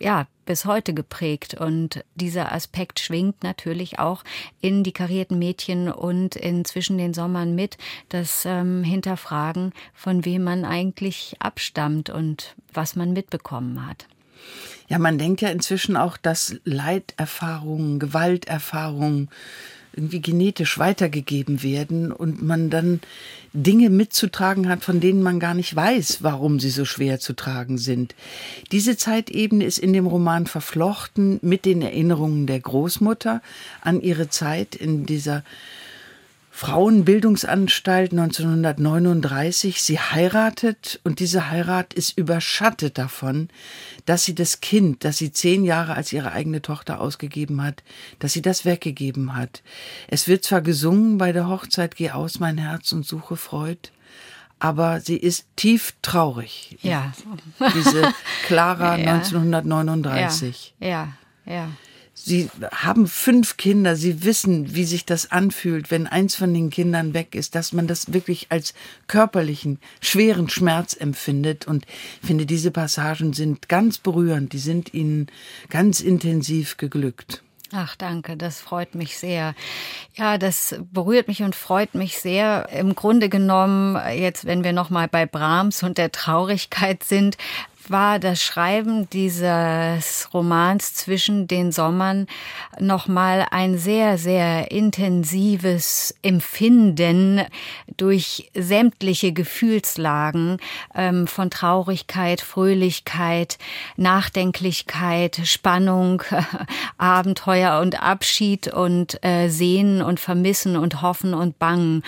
ja, 0.04 0.26
bis 0.44 0.66
heute 0.66 0.92
geprägt. 0.92 1.54
Und 1.54 2.04
dieser 2.14 2.52
Aspekt 2.52 3.00
schwingt 3.00 3.42
natürlich 3.42 3.98
auch 3.98 4.22
in 4.60 4.84
die 4.84 4.92
karierten 4.92 5.38
Mädchen 5.38 5.90
und 5.90 6.36
in 6.36 6.66
zwischen 6.66 6.98
den 6.98 7.14
Sommern 7.14 7.54
mit, 7.54 7.78
das 8.10 8.44
ähm, 8.44 8.84
Hinterfragen, 8.84 9.72
von 9.94 10.26
wem 10.26 10.44
man 10.44 10.66
eigentlich 10.66 11.36
abstammt 11.38 12.10
und 12.10 12.54
was 12.72 12.96
man 12.96 13.14
mitbekommen 13.14 13.86
hat. 13.86 14.06
Ja, 14.88 14.98
man 14.98 15.16
denkt 15.16 15.40
ja 15.40 15.48
inzwischen 15.48 15.96
auch, 15.96 16.18
dass 16.18 16.56
Leiterfahrungen, 16.64 17.98
Gewalterfahrungen 17.98 19.30
irgendwie 19.96 20.20
genetisch 20.20 20.78
weitergegeben 20.78 21.62
werden 21.62 22.12
und 22.12 22.42
man 22.42 22.70
dann 22.70 23.00
Dinge 23.52 23.90
mitzutragen 23.90 24.68
hat, 24.68 24.82
von 24.82 25.00
denen 25.00 25.22
man 25.22 25.38
gar 25.38 25.54
nicht 25.54 25.74
weiß, 25.74 26.18
warum 26.22 26.58
sie 26.58 26.70
so 26.70 26.84
schwer 26.84 27.20
zu 27.20 27.34
tragen 27.34 27.78
sind. 27.78 28.14
Diese 28.72 28.96
Zeitebene 28.96 29.64
ist 29.64 29.78
in 29.78 29.92
dem 29.92 30.06
Roman 30.06 30.46
verflochten 30.46 31.38
mit 31.42 31.64
den 31.64 31.80
Erinnerungen 31.80 32.46
der 32.46 32.60
Großmutter 32.60 33.40
an 33.80 34.00
ihre 34.00 34.28
Zeit 34.28 34.74
in 34.74 35.06
dieser 35.06 35.44
Frauenbildungsanstalt 36.56 38.12
1939. 38.12 39.82
Sie 39.82 39.98
heiratet 39.98 41.00
und 41.02 41.18
diese 41.18 41.50
Heirat 41.50 41.92
ist 41.92 42.16
überschattet 42.16 42.96
davon, 42.96 43.48
dass 44.06 44.22
sie 44.22 44.36
das 44.36 44.60
Kind, 44.60 45.02
das 45.02 45.18
sie 45.18 45.32
zehn 45.32 45.64
Jahre 45.64 45.94
als 45.94 46.12
ihre 46.12 46.30
eigene 46.30 46.62
Tochter 46.62 47.00
ausgegeben 47.00 47.60
hat, 47.60 47.82
dass 48.20 48.34
sie 48.34 48.40
das 48.40 48.64
weggegeben 48.64 49.34
hat. 49.34 49.64
Es 50.06 50.28
wird 50.28 50.44
zwar 50.44 50.60
gesungen 50.60 51.18
bei 51.18 51.32
der 51.32 51.48
Hochzeit, 51.48 51.96
geh 51.96 52.12
aus 52.12 52.38
mein 52.38 52.56
Herz 52.56 52.92
und 52.92 53.04
suche 53.04 53.34
Freud, 53.34 53.90
aber 54.60 55.00
sie 55.00 55.16
ist 55.16 55.48
tief 55.56 55.96
traurig. 56.02 56.78
Ja. 56.82 57.12
Diese 57.74 58.14
Clara 58.46 58.96
ja. 58.96 59.14
1939. 59.14 60.74
Ja, 60.78 61.14
ja. 61.46 61.52
ja. 61.52 61.68
Sie 62.16 62.48
haben 62.72 63.08
fünf 63.08 63.56
Kinder. 63.56 63.96
Sie 63.96 64.24
wissen, 64.24 64.74
wie 64.74 64.84
sich 64.84 65.04
das 65.04 65.32
anfühlt, 65.32 65.90
wenn 65.90 66.06
eins 66.06 66.36
von 66.36 66.54
den 66.54 66.70
Kindern 66.70 67.12
weg 67.12 67.34
ist, 67.34 67.56
dass 67.56 67.72
man 67.72 67.88
das 67.88 68.12
wirklich 68.12 68.46
als 68.50 68.72
körperlichen, 69.08 69.80
schweren 70.00 70.48
Schmerz 70.48 70.94
empfindet. 70.94 71.66
Und 71.66 71.84
ich 72.22 72.28
finde, 72.28 72.46
diese 72.46 72.70
Passagen 72.70 73.32
sind 73.32 73.68
ganz 73.68 73.98
berührend. 73.98 74.52
Die 74.52 74.58
sind 74.58 74.94
Ihnen 74.94 75.26
ganz 75.70 76.00
intensiv 76.00 76.76
geglückt. 76.76 77.42
Ach, 77.76 77.96
danke, 77.96 78.36
das 78.36 78.60
freut 78.60 78.94
mich 78.94 79.18
sehr. 79.18 79.54
Ja, 80.14 80.38
das 80.38 80.76
berührt 80.92 81.26
mich 81.26 81.42
und 81.42 81.56
freut 81.56 81.96
mich 81.96 82.20
sehr. 82.20 82.68
Im 82.70 82.94
Grunde 82.94 83.28
genommen, 83.28 83.98
jetzt, 84.16 84.44
wenn 84.44 84.62
wir 84.62 84.72
nochmal 84.72 85.08
bei 85.08 85.26
Brahms 85.26 85.82
und 85.82 85.98
der 85.98 86.12
Traurigkeit 86.12 87.02
sind, 87.02 87.36
war 87.90 88.18
das 88.18 88.42
Schreiben 88.42 89.08
dieses 89.10 90.28
Romans 90.32 90.94
zwischen 90.94 91.46
den 91.46 91.70
Sommern 91.70 92.26
nochmal 92.80 93.46
ein 93.50 93.76
sehr, 93.76 94.16
sehr 94.18 94.70
intensives 94.70 96.14
Empfinden 96.22 97.42
durch 97.96 98.50
sämtliche 98.54 99.32
Gefühlslagen 99.32 100.58
ähm, 100.94 101.26
von 101.26 101.50
Traurigkeit, 101.50 102.40
Fröhlichkeit, 102.40 103.58
Nachdenklichkeit, 103.96 105.40
Spannung, 105.44 106.22
Abenteuer 106.98 107.80
und 107.80 108.02
Abschied 108.02 108.72
und 108.72 109.22
äh, 109.24 109.48
Sehnen 109.48 110.02
und 110.02 110.20
Vermissen 110.20 110.76
und 110.76 111.02
Hoffen 111.02 111.34
und 111.34 111.58
Bangen. 111.58 112.02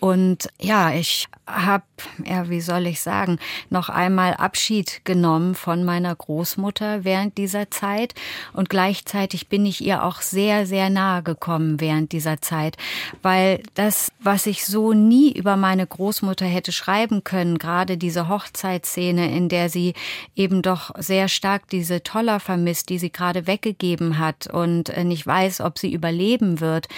Und 0.00 0.48
ja, 0.60 0.92
ich 0.92 1.28
habe, 1.46 1.84
ja, 2.24 2.48
wie 2.48 2.60
soll 2.60 2.86
ich 2.86 3.00
sagen, 3.00 3.38
noch 3.70 3.88
einmal 3.88 4.34
Abschied 4.34 5.04
genommen 5.04 5.19
mitgenommen 5.20 5.54
von 5.54 5.84
meiner 5.84 6.14
Großmutter 6.14 7.04
während 7.04 7.36
dieser 7.36 7.70
Zeit 7.70 8.14
und 8.54 8.70
gleichzeitig 8.70 9.48
bin 9.48 9.66
ich 9.66 9.84
ihr 9.84 10.02
auch 10.02 10.22
sehr, 10.22 10.66
sehr 10.66 10.88
nahe 10.88 11.22
gekommen 11.22 11.78
während 11.78 12.12
dieser 12.12 12.40
Zeit, 12.40 12.76
weil 13.22 13.62
das, 13.74 14.12
was 14.20 14.46
ich 14.46 14.64
so 14.64 14.94
nie 14.94 15.32
über 15.32 15.56
meine 15.56 15.86
Großmutter 15.86 16.46
hätte 16.46 16.72
schreiben 16.72 17.22
können, 17.22 17.58
gerade 17.58 17.98
diese 17.98 18.28
Hochzeitsszene, 18.28 19.30
in 19.36 19.48
der 19.50 19.68
sie 19.68 19.92
eben 20.34 20.62
doch 20.62 20.90
sehr 20.98 21.28
stark 21.28 21.68
diese 21.68 22.02
Toller 22.02 22.40
vermisst, 22.40 22.88
die 22.88 22.98
sie 22.98 23.12
gerade 23.12 23.46
weggegeben 23.46 24.18
hat 24.18 24.46
und 24.46 24.88
äh, 24.88 25.04
nicht 25.04 25.26
weiß, 25.26 25.60
ob 25.60 25.78
sie 25.78 25.92
überleben 25.92 26.60
wird, 26.60 26.88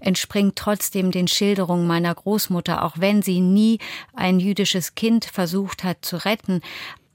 entspringt 0.00 0.56
trotzdem 0.56 1.10
den 1.10 1.28
Schilderungen 1.28 1.86
meiner 1.86 2.14
Großmutter, 2.14 2.84
auch 2.84 2.96
wenn 2.98 3.22
sie 3.22 3.40
nie 3.40 3.78
ein 4.14 4.38
jüdisches 4.38 4.94
Kind 4.94 5.24
versucht 5.24 5.84
hat 5.84 6.04
zu 6.04 6.16
retten. 6.24 6.60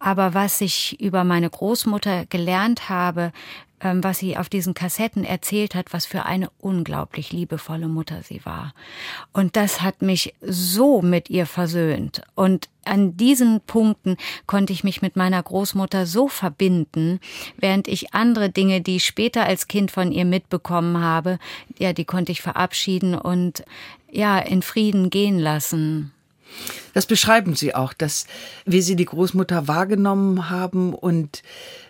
Aber 0.05 0.35
was 0.35 0.61
ich 0.61 1.01
über 1.01 1.23
meine 1.23 1.49
Großmutter 1.49 2.27
gelernt 2.27 2.89
habe, 2.89 3.31
ähm, 3.79 4.03
was 4.03 4.19
sie 4.19 4.37
auf 4.37 4.49
diesen 4.49 4.75
Kassetten 4.75 5.23
erzählt 5.23 5.73
hat, 5.73 5.93
was 5.93 6.05
für 6.05 6.27
eine 6.27 6.51
unglaublich 6.59 7.33
liebevolle 7.33 7.87
Mutter 7.87 8.21
sie 8.21 8.45
war. 8.45 8.75
Und 9.33 9.55
das 9.55 9.81
hat 9.81 10.03
mich 10.03 10.35
so 10.41 11.01
mit 11.01 11.31
ihr 11.31 11.47
versöhnt. 11.47 12.21
Und 12.35 12.69
an 12.83 13.17
diesen 13.17 13.61
Punkten 13.61 14.17
konnte 14.45 14.73
ich 14.73 14.83
mich 14.83 15.01
mit 15.01 15.15
meiner 15.15 15.41
Großmutter 15.41 16.05
so 16.05 16.27
verbinden, 16.27 17.19
während 17.57 17.87
ich 17.87 18.13
andere 18.13 18.51
Dinge, 18.51 18.81
die 18.81 18.97
ich 18.97 19.05
später 19.05 19.47
als 19.47 19.67
Kind 19.67 19.89
von 19.89 20.11
ihr 20.11 20.25
mitbekommen 20.25 21.01
habe, 21.01 21.39
ja, 21.79 21.93
die 21.93 22.05
konnte 22.05 22.31
ich 22.31 22.43
verabschieden 22.43 23.15
und 23.15 23.65
ja, 24.11 24.37
in 24.37 24.61
Frieden 24.61 25.09
gehen 25.09 25.39
lassen. 25.39 26.11
Das 26.93 27.05
beschreiben 27.05 27.55
Sie 27.55 27.75
auch, 27.75 27.93
dass 27.93 28.25
wir 28.65 28.81
Sie 28.81 28.95
die 28.95 29.05
Großmutter 29.05 29.67
wahrgenommen 29.67 30.49
haben 30.49 30.93
und 30.93 31.41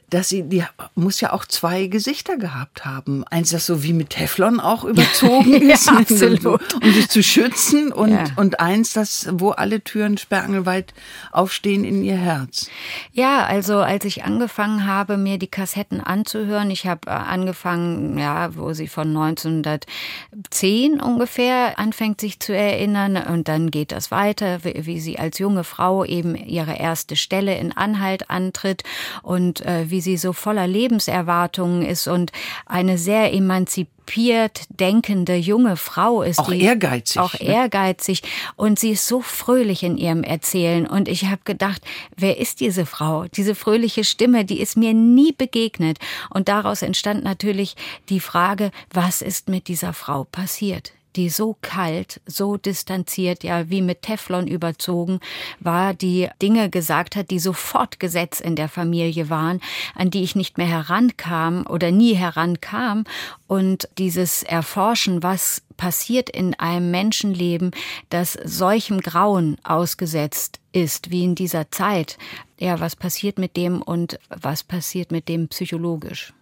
dass 0.09 0.29
sie, 0.29 0.43
die 0.43 0.63
muss 0.93 1.19
ja 1.19 1.33
auch 1.33 1.45
zwei 1.45 1.87
Gesichter 1.87 2.37
gehabt 2.37 2.85
haben. 2.85 3.23
Eins, 3.25 3.49
das 3.49 3.65
so 3.65 3.83
wie 3.83 3.93
mit 3.93 4.11
Teflon 4.11 4.59
auch 4.59 4.83
überzogen 4.83 5.53
ist, 5.61 5.87
ja, 5.87 5.93
absolut. 5.97 6.73
um 6.75 6.93
sich 6.93 7.09
zu 7.09 7.23
schützen 7.23 7.91
und, 7.91 8.11
ja. 8.11 8.25
und 8.35 8.59
eins, 8.59 8.93
das, 8.93 9.27
wo 9.31 9.49
alle 9.51 9.81
Türen 9.81 10.17
sperrangelweit 10.17 10.93
aufstehen 11.31 11.83
in 11.83 12.03
ihr 12.03 12.17
Herz. 12.17 12.69
Ja, 13.13 13.45
also 13.45 13.77
als 13.77 14.05
ich 14.05 14.23
angefangen 14.23 14.85
habe, 14.85 15.17
mir 15.17 15.37
die 15.39 15.47
Kassetten 15.47 16.01
anzuhören, 16.01 16.69
ich 16.69 16.85
habe 16.85 17.07
äh, 17.07 17.11
angefangen, 17.11 18.17
ja, 18.17 18.55
wo 18.55 18.73
sie 18.73 18.87
von 18.87 19.07
1910 19.07 21.01
ungefähr 21.01 21.79
anfängt 21.79 22.21
sich 22.21 22.39
zu 22.39 22.55
erinnern 22.55 23.17
und 23.17 23.47
dann 23.47 23.71
geht 23.71 23.91
das 23.91 24.11
weiter, 24.11 24.63
wie, 24.63 24.85
wie 24.85 24.99
sie 24.99 25.17
als 25.17 25.39
junge 25.39 25.63
Frau 25.63 26.05
eben 26.05 26.35
ihre 26.35 26.77
erste 26.77 27.15
Stelle 27.15 27.57
in 27.57 27.71
Anhalt 27.75 28.29
antritt 28.29 28.83
und 29.23 29.61
äh, 29.65 29.89
wie 29.89 29.94
sie 30.01 30.17
so 30.17 30.33
voller 30.33 30.67
Lebenserwartungen 30.67 31.83
ist 31.83 32.07
und 32.07 32.31
eine 32.65 32.97
sehr 32.97 33.33
emanzipiert 33.33 34.61
denkende 34.69 35.35
junge 35.35 35.77
Frau 35.77 36.21
ist. 36.21 36.39
Auch 36.39 36.51
ehrgeizig. 36.51 37.19
Auch 37.19 37.33
ne? 37.33 37.47
ehrgeizig. 37.47 38.21
Und 38.55 38.79
sie 38.79 38.91
ist 38.91 39.07
so 39.07 39.21
fröhlich 39.21 39.83
in 39.83 39.97
ihrem 39.97 40.23
Erzählen. 40.23 40.85
Und 40.87 41.07
ich 41.07 41.25
habe 41.25 41.41
gedacht, 41.43 41.81
wer 42.15 42.37
ist 42.37 42.59
diese 42.59 42.85
Frau? 42.85 43.25
Diese 43.35 43.55
fröhliche 43.55 44.03
Stimme, 44.03 44.45
die 44.45 44.61
ist 44.61 44.77
mir 44.77 44.93
nie 44.93 45.31
begegnet. 45.31 45.97
Und 46.29 46.47
daraus 46.47 46.81
entstand 46.81 47.23
natürlich 47.23 47.75
die 48.09 48.19
Frage, 48.19 48.71
was 48.93 49.21
ist 49.21 49.49
mit 49.49 49.67
dieser 49.67 49.93
Frau 49.93 50.25
passiert? 50.25 50.93
Die 51.15 51.29
so 51.29 51.55
kalt, 51.61 52.21
so 52.25 52.57
distanziert, 52.57 53.43
ja 53.43 53.69
wie 53.69 53.81
mit 53.81 54.01
Teflon 54.01 54.47
überzogen 54.47 55.19
war, 55.59 55.93
die 55.93 56.29
Dinge 56.41 56.69
gesagt 56.69 57.15
hat, 57.15 57.31
die 57.31 57.39
sofort 57.39 57.99
Gesetz 57.99 58.39
in 58.39 58.55
der 58.55 58.69
Familie 58.69 59.29
waren, 59.29 59.61
an 59.95 60.11
die 60.11 60.23
ich 60.23 60.35
nicht 60.35 60.57
mehr 60.57 60.67
herankam 60.67 61.65
oder 61.67 61.91
nie 61.91 62.13
herankam. 62.13 63.05
Und 63.47 63.87
dieses 63.97 64.43
Erforschen, 64.43 65.23
was 65.23 65.61
passiert 65.77 66.29
in 66.29 66.53
einem 66.55 66.91
Menschenleben, 66.91 67.71
das 68.09 68.33
solchem 68.43 69.01
Grauen 69.01 69.57
ausgesetzt 69.63 70.59
ist, 70.71 71.11
wie 71.11 71.23
in 71.23 71.35
dieser 71.35 71.71
Zeit. 71.71 72.17
Ja, 72.59 72.79
was 72.79 72.95
passiert 72.95 73.37
mit 73.37 73.57
dem 73.57 73.81
und 73.81 74.19
was 74.29 74.63
passiert 74.63 75.11
mit 75.11 75.27
dem 75.27 75.47
psychologisch? 75.49 76.34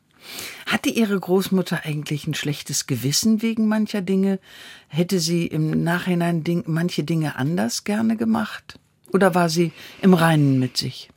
Hatte 0.66 0.90
Ihre 0.90 1.20
Großmutter 1.20 1.82
eigentlich 1.84 2.28
ein 2.28 2.34
schlechtes 2.34 2.88
Gewissen 2.88 3.42
wegen 3.42 3.68
mancher 3.68 4.02
Dinge? 4.02 4.40
Hätte 4.88 5.20
sie 5.20 5.48
im 5.48 5.84
Nachhinein 5.84 6.44
Ding, 6.44 6.64
manche 6.68 7.04
Dinge 7.04 7.36
anders 7.36 7.84
gerne 7.84 8.18
gemacht? 8.18 8.80
Oder 9.12 9.36
war 9.36 9.50
sie 9.50 9.72
im 10.02 10.14
Reinen 10.14 10.60
mit 10.60 10.78
sich? 10.78 11.10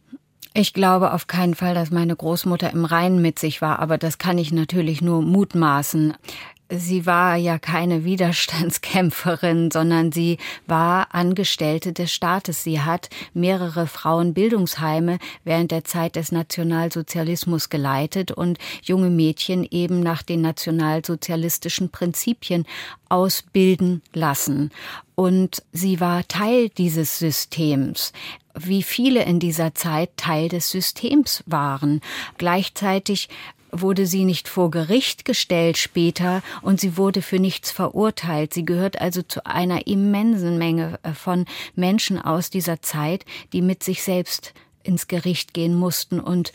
Ich 0.58 0.72
glaube 0.72 1.12
auf 1.12 1.26
keinen 1.26 1.54
Fall, 1.54 1.74
dass 1.74 1.90
meine 1.90 2.16
Großmutter 2.16 2.70
im 2.72 2.86
Reinen 2.86 3.20
mit 3.20 3.38
sich 3.38 3.60
war, 3.60 3.78
aber 3.78 3.98
das 3.98 4.16
kann 4.16 4.38
ich 4.38 4.52
natürlich 4.52 5.02
nur 5.02 5.20
mutmaßen 5.20 6.14
sie 6.70 7.06
war 7.06 7.36
ja 7.36 7.58
keine 7.58 8.04
Widerstandskämpferin, 8.04 9.70
sondern 9.72 10.12
sie 10.12 10.38
war 10.66 11.14
Angestellte 11.14 11.92
des 11.92 12.12
Staates. 12.12 12.64
Sie 12.64 12.80
hat 12.80 13.08
mehrere 13.34 13.86
Frauenbildungsheime 13.86 15.18
während 15.44 15.70
der 15.70 15.84
Zeit 15.84 16.16
des 16.16 16.32
Nationalsozialismus 16.32 17.68
geleitet 17.68 18.32
und 18.32 18.58
junge 18.82 19.10
Mädchen 19.10 19.66
eben 19.70 20.00
nach 20.00 20.22
den 20.22 20.40
nationalsozialistischen 20.40 21.90
Prinzipien 21.90 22.66
ausbilden 23.08 24.02
lassen. 24.12 24.70
Und 25.14 25.62
sie 25.72 26.00
war 26.00 26.26
Teil 26.28 26.68
dieses 26.70 27.18
Systems 27.18 28.12
wie 28.58 28.82
viele 28.82 29.24
in 29.24 29.38
dieser 29.38 29.74
Zeit 29.74 30.16
Teil 30.16 30.48
des 30.48 30.70
Systems 30.70 31.44
waren. 31.46 32.00
Gleichzeitig 32.38 33.28
wurde 33.72 34.06
sie 34.06 34.24
nicht 34.24 34.48
vor 34.48 34.70
Gericht 34.70 35.24
gestellt 35.24 35.78
später 35.78 36.42
und 36.62 36.80
sie 36.80 36.96
wurde 36.96 37.22
für 37.22 37.38
nichts 37.38 37.70
verurteilt. 37.70 38.54
Sie 38.54 38.64
gehört 38.64 39.00
also 39.00 39.22
zu 39.22 39.44
einer 39.46 39.86
immensen 39.86 40.58
Menge 40.58 40.98
äh, 41.02 41.12
von 41.12 41.44
Menschen 41.74 42.20
aus 42.20 42.50
dieser 42.50 42.82
Zeit, 42.82 43.24
die 43.52 43.62
mit 43.62 43.82
sich 43.82 44.02
selbst 44.02 44.54
ins 44.82 45.08
Gericht 45.08 45.52
gehen 45.52 45.74
mussten 45.74 46.20
und 46.20 46.52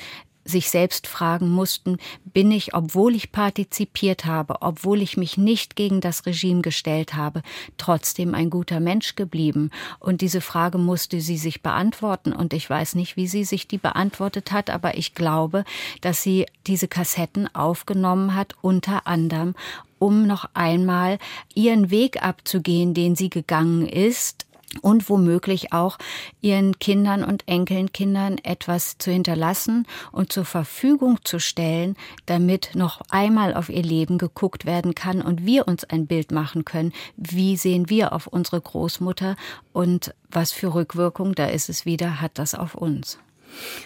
sich 0.51 0.69
selbst 0.69 1.07
fragen 1.07 1.49
mussten, 1.49 1.97
bin 2.25 2.51
ich, 2.51 2.75
obwohl 2.75 3.15
ich 3.15 3.31
partizipiert 3.31 4.25
habe, 4.25 4.61
obwohl 4.61 5.01
ich 5.01 5.17
mich 5.17 5.37
nicht 5.37 5.75
gegen 5.75 6.01
das 6.01 6.25
Regime 6.25 6.61
gestellt 6.61 7.15
habe, 7.15 7.41
trotzdem 7.77 8.35
ein 8.35 8.49
guter 8.49 8.79
Mensch 8.79 9.15
geblieben? 9.15 9.71
Und 9.99 10.21
diese 10.21 10.41
Frage 10.41 10.77
musste 10.77 11.21
sie 11.21 11.37
sich 11.37 11.63
beantworten. 11.63 12.33
Und 12.33 12.53
ich 12.53 12.69
weiß 12.69 12.95
nicht, 12.95 13.15
wie 13.17 13.27
sie 13.27 13.43
sich 13.43 13.67
die 13.67 13.79
beantwortet 13.79 14.51
hat, 14.51 14.69
aber 14.69 14.97
ich 14.97 15.15
glaube, 15.15 15.63
dass 16.01 16.21
sie 16.21 16.45
diese 16.67 16.87
Kassetten 16.87 17.53
aufgenommen 17.55 18.35
hat, 18.35 18.55
unter 18.61 19.07
anderem, 19.07 19.55
um 20.01 20.25
noch 20.25 20.45
einmal 20.55 21.19
ihren 21.53 21.91
Weg 21.91 22.23
abzugehen, 22.23 22.95
den 22.95 23.15
sie 23.15 23.29
gegangen 23.29 23.87
ist, 23.87 24.40
und 24.81 25.09
womöglich 25.09 25.73
auch 25.73 25.97
ihren 26.41 26.79
Kindern 26.79 27.23
und 27.23 27.47
Enkelkindern 27.47 28.37
etwas 28.43 28.97
zu 28.97 29.11
hinterlassen 29.11 29.85
und 30.11 30.31
zur 30.31 30.45
Verfügung 30.45 31.19
zu 31.23 31.39
stellen, 31.39 31.95
damit 32.25 32.71
noch 32.73 33.01
einmal 33.09 33.53
auf 33.53 33.69
ihr 33.69 33.83
Leben 33.83 34.17
geguckt 34.17 34.65
werden 34.65 34.95
kann 34.95 35.21
und 35.21 35.45
wir 35.45 35.67
uns 35.67 35.83
ein 35.83 36.07
Bild 36.07 36.31
machen 36.31 36.65
können, 36.65 36.93
wie 37.17 37.57
sehen 37.57 37.89
wir 37.89 38.13
auf 38.13 38.27
unsere 38.27 38.61
Großmutter 38.61 39.35
und 39.73 40.13
was 40.29 40.51
für 40.51 40.73
Rückwirkung, 40.73 41.35
da 41.35 41.47
ist 41.47 41.69
es 41.69 41.85
wieder, 41.85 42.21
hat 42.21 42.37
das 42.37 42.55
auf 42.55 42.75
uns. 42.75 43.19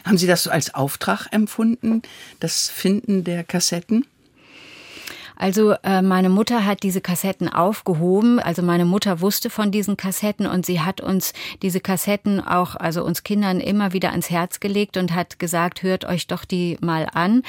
Haben 0.04 0.17
Sie 0.17 0.28
das 0.28 0.48
als 0.48 0.76
Auftrag 0.76 1.28
empfunden, 1.32 2.04
das 2.39 2.69
Finden 2.69 3.24
der 3.24 3.43
Kassetten? 3.43 4.06
Also 5.36 5.74
äh, 5.84 6.02
meine 6.02 6.30
Mutter 6.30 6.65
hat 6.65 6.84
diese 6.84 7.02
Kassetten 7.02 7.50
aufgehoben. 7.50 8.39
Also 8.39 8.62
meine 8.62 8.86
Mutter 8.86 9.21
wusste 9.21 9.50
von 9.50 9.71
diesen 9.71 9.98
Kassetten 9.98 10.48
und 10.48 10.65
sie 10.65 10.82
hat 10.82 11.02
uns 11.02 11.34
diese 11.62 11.80
Kassetten 11.80 12.39
auch, 12.39 12.76
also 12.76 13.04
uns 13.04 13.24
Kindern 13.24 13.60
immer 13.60 13.93
wieder 13.93 14.12
ans 14.12 14.30
Herz 14.30 14.60
gelegt 14.60 14.98
und 14.98 15.13
hat 15.13 15.39
gesagt, 15.39 15.84
hört 15.84 16.06
euch 16.06 16.28
doch 16.28 16.45
die 16.45 16.78
mal 16.82 17.08
an. 17.13 17.43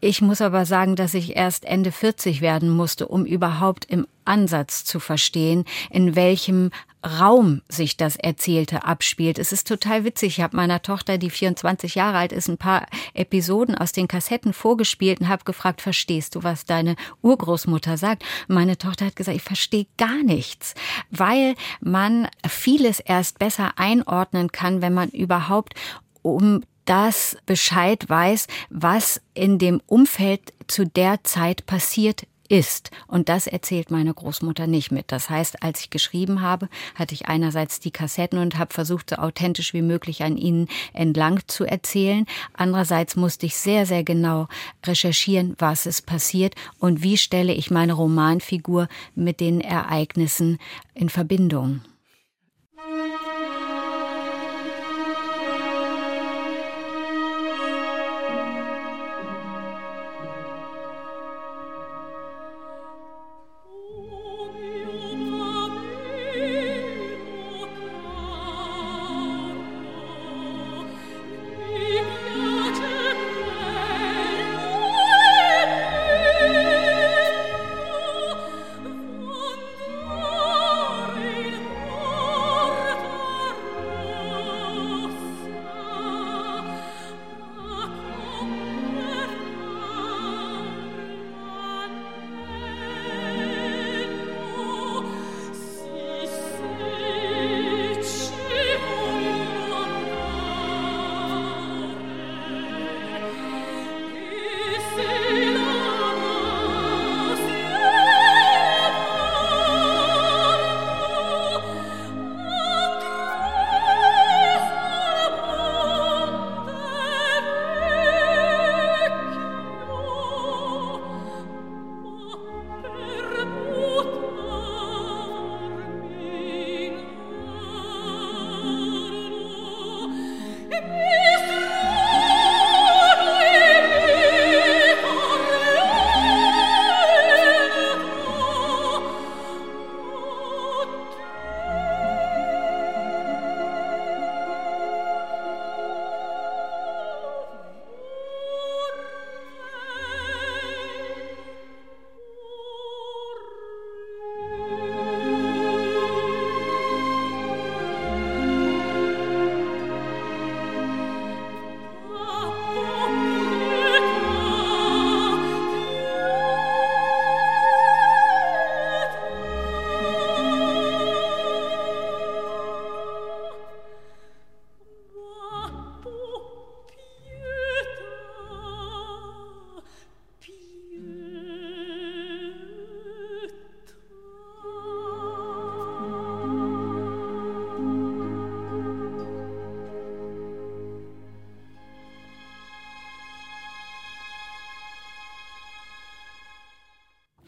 Ich 0.00 0.22
muss 0.22 0.40
aber 0.40 0.64
sagen, 0.64 0.96
dass 0.96 1.14
ich 1.14 1.36
erst 1.36 1.64
Ende 1.64 1.92
40 1.92 2.40
werden 2.40 2.70
musste, 2.70 3.06
um 3.06 3.26
überhaupt 3.26 3.84
im 3.84 4.06
Ansatz 4.24 4.84
zu 4.84 5.00
verstehen, 5.00 5.64
in 5.90 6.16
welchem 6.16 6.70
Raum 7.02 7.62
sich 7.68 7.96
das 7.96 8.16
Erzählte 8.16 8.84
abspielt. 8.84 9.38
Es 9.38 9.52
ist 9.52 9.66
total 9.66 10.04
witzig. 10.04 10.36
Ich 10.36 10.40
habe 10.42 10.56
meiner 10.56 10.82
Tochter, 10.82 11.16
die 11.16 11.30
24 11.30 11.94
Jahre 11.94 12.18
alt 12.18 12.32
ist, 12.32 12.48
ein 12.48 12.58
paar 12.58 12.86
Episoden 13.14 13.74
aus 13.74 13.92
den 13.92 14.06
Kassetten 14.06 14.52
vorgespielt 14.52 15.20
und 15.20 15.28
habe 15.28 15.44
gefragt, 15.44 15.80
verstehst 15.80 16.34
du, 16.34 16.42
was 16.42 16.66
deine 16.66 16.96
Urgroßmutter 17.22 17.96
sagt? 17.96 18.22
meine 18.48 18.76
Tochter 18.76 19.06
hat 19.06 19.16
gesagt, 19.16 19.36
ich 19.36 19.42
verstehe 19.42 19.86
gar 19.96 20.22
nichts, 20.22 20.74
weil 21.10 21.54
man 21.80 22.28
vieles 22.46 23.00
erst 23.00 23.38
besser 23.38 23.72
einordnen 23.76 24.52
kann, 24.52 24.82
wenn 24.82 24.92
man 24.92 25.08
überhaupt 25.08 25.74
um 26.22 26.62
das 26.84 27.36
Bescheid 27.46 28.08
weiß, 28.08 28.46
was 28.68 29.20
in 29.32 29.58
dem 29.58 29.80
Umfeld 29.86 30.52
zu 30.66 30.86
der 30.86 31.22
Zeit 31.24 31.64
passiert 31.66 32.26
ist. 32.50 32.90
Und 33.06 33.28
das 33.28 33.46
erzählt 33.46 33.90
meine 33.90 34.12
Großmutter 34.12 34.66
nicht 34.66 34.90
mit. 34.90 35.12
Das 35.12 35.30
heißt, 35.30 35.62
als 35.62 35.80
ich 35.80 35.90
geschrieben 35.90 36.42
habe, 36.42 36.68
hatte 36.94 37.14
ich 37.14 37.26
einerseits 37.26 37.80
die 37.80 37.92
Kassetten 37.92 38.38
und 38.38 38.58
habe 38.58 38.74
versucht, 38.74 39.10
so 39.10 39.16
authentisch 39.16 39.72
wie 39.72 39.82
möglich 39.82 40.22
an 40.22 40.36
ihnen 40.36 40.68
entlang 40.92 41.40
zu 41.46 41.64
erzählen. 41.64 42.26
Andererseits 42.52 43.16
musste 43.16 43.46
ich 43.46 43.56
sehr, 43.56 43.86
sehr 43.86 44.02
genau 44.02 44.48
recherchieren, 44.84 45.54
was 45.58 45.86
ist 45.86 46.02
passiert 46.06 46.54
und 46.78 47.02
wie 47.02 47.16
stelle 47.16 47.52
ich 47.52 47.70
meine 47.70 47.92
Romanfigur 47.92 48.88
mit 49.14 49.40
den 49.40 49.60
Ereignissen 49.60 50.58
in 50.94 51.08
Verbindung. 51.08 51.82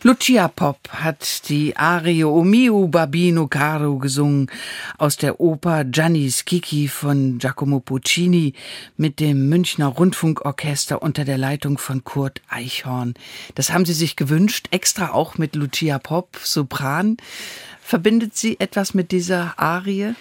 Lucia 0.04 0.48
Pop 0.48 0.88
hat 0.88 1.48
die 1.48 1.76
Arie 1.76 2.24
O 2.24 2.42
mio 2.42 2.88
Babino 2.88 3.46
Caro 3.46 3.98
gesungen 3.98 4.50
aus 4.98 5.16
der 5.16 5.38
Oper 5.38 5.84
Gianni 5.84 6.28
Schicchi 6.28 6.88
von 6.88 7.38
Giacomo 7.38 7.78
Puccini 7.78 8.52
mit 8.96 9.20
dem 9.20 9.48
Münchner 9.48 9.86
Rundfunkorchester 9.86 11.00
unter 11.02 11.24
der 11.24 11.38
Leitung 11.38 11.78
von 11.78 12.02
Kurt 12.02 12.42
Eichhorn. 12.48 13.14
Das 13.54 13.72
haben 13.72 13.84
sie 13.84 13.92
sich 13.92 14.16
gewünscht, 14.16 14.66
extra 14.72 15.12
auch 15.12 15.38
mit 15.38 15.54
Lucia 15.54 16.00
Pop, 16.00 16.36
Sopran. 16.42 17.16
Verbindet 17.80 18.36
sie 18.36 18.58
etwas 18.58 18.94
mit 18.94 19.12
dieser 19.12 19.56
Arie? 19.56 20.16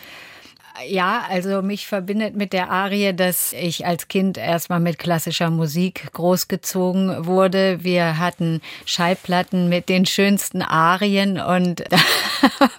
Ja, 0.87 1.25
also 1.29 1.61
mich 1.61 1.87
verbindet 1.87 2.35
mit 2.35 2.53
der 2.53 2.69
Arie, 2.69 3.13
dass 3.13 3.53
ich 3.53 3.85
als 3.85 4.07
Kind 4.07 4.37
erstmal 4.37 4.79
mit 4.79 4.97
klassischer 4.97 5.49
Musik 5.49 6.11
großgezogen 6.13 7.25
wurde. 7.25 7.83
Wir 7.83 8.17
hatten 8.17 8.61
Schallplatten 8.85 9.69
mit 9.69 9.89
den 9.89 10.05
schönsten 10.05 10.61
Arien 10.61 11.39
und 11.39 11.83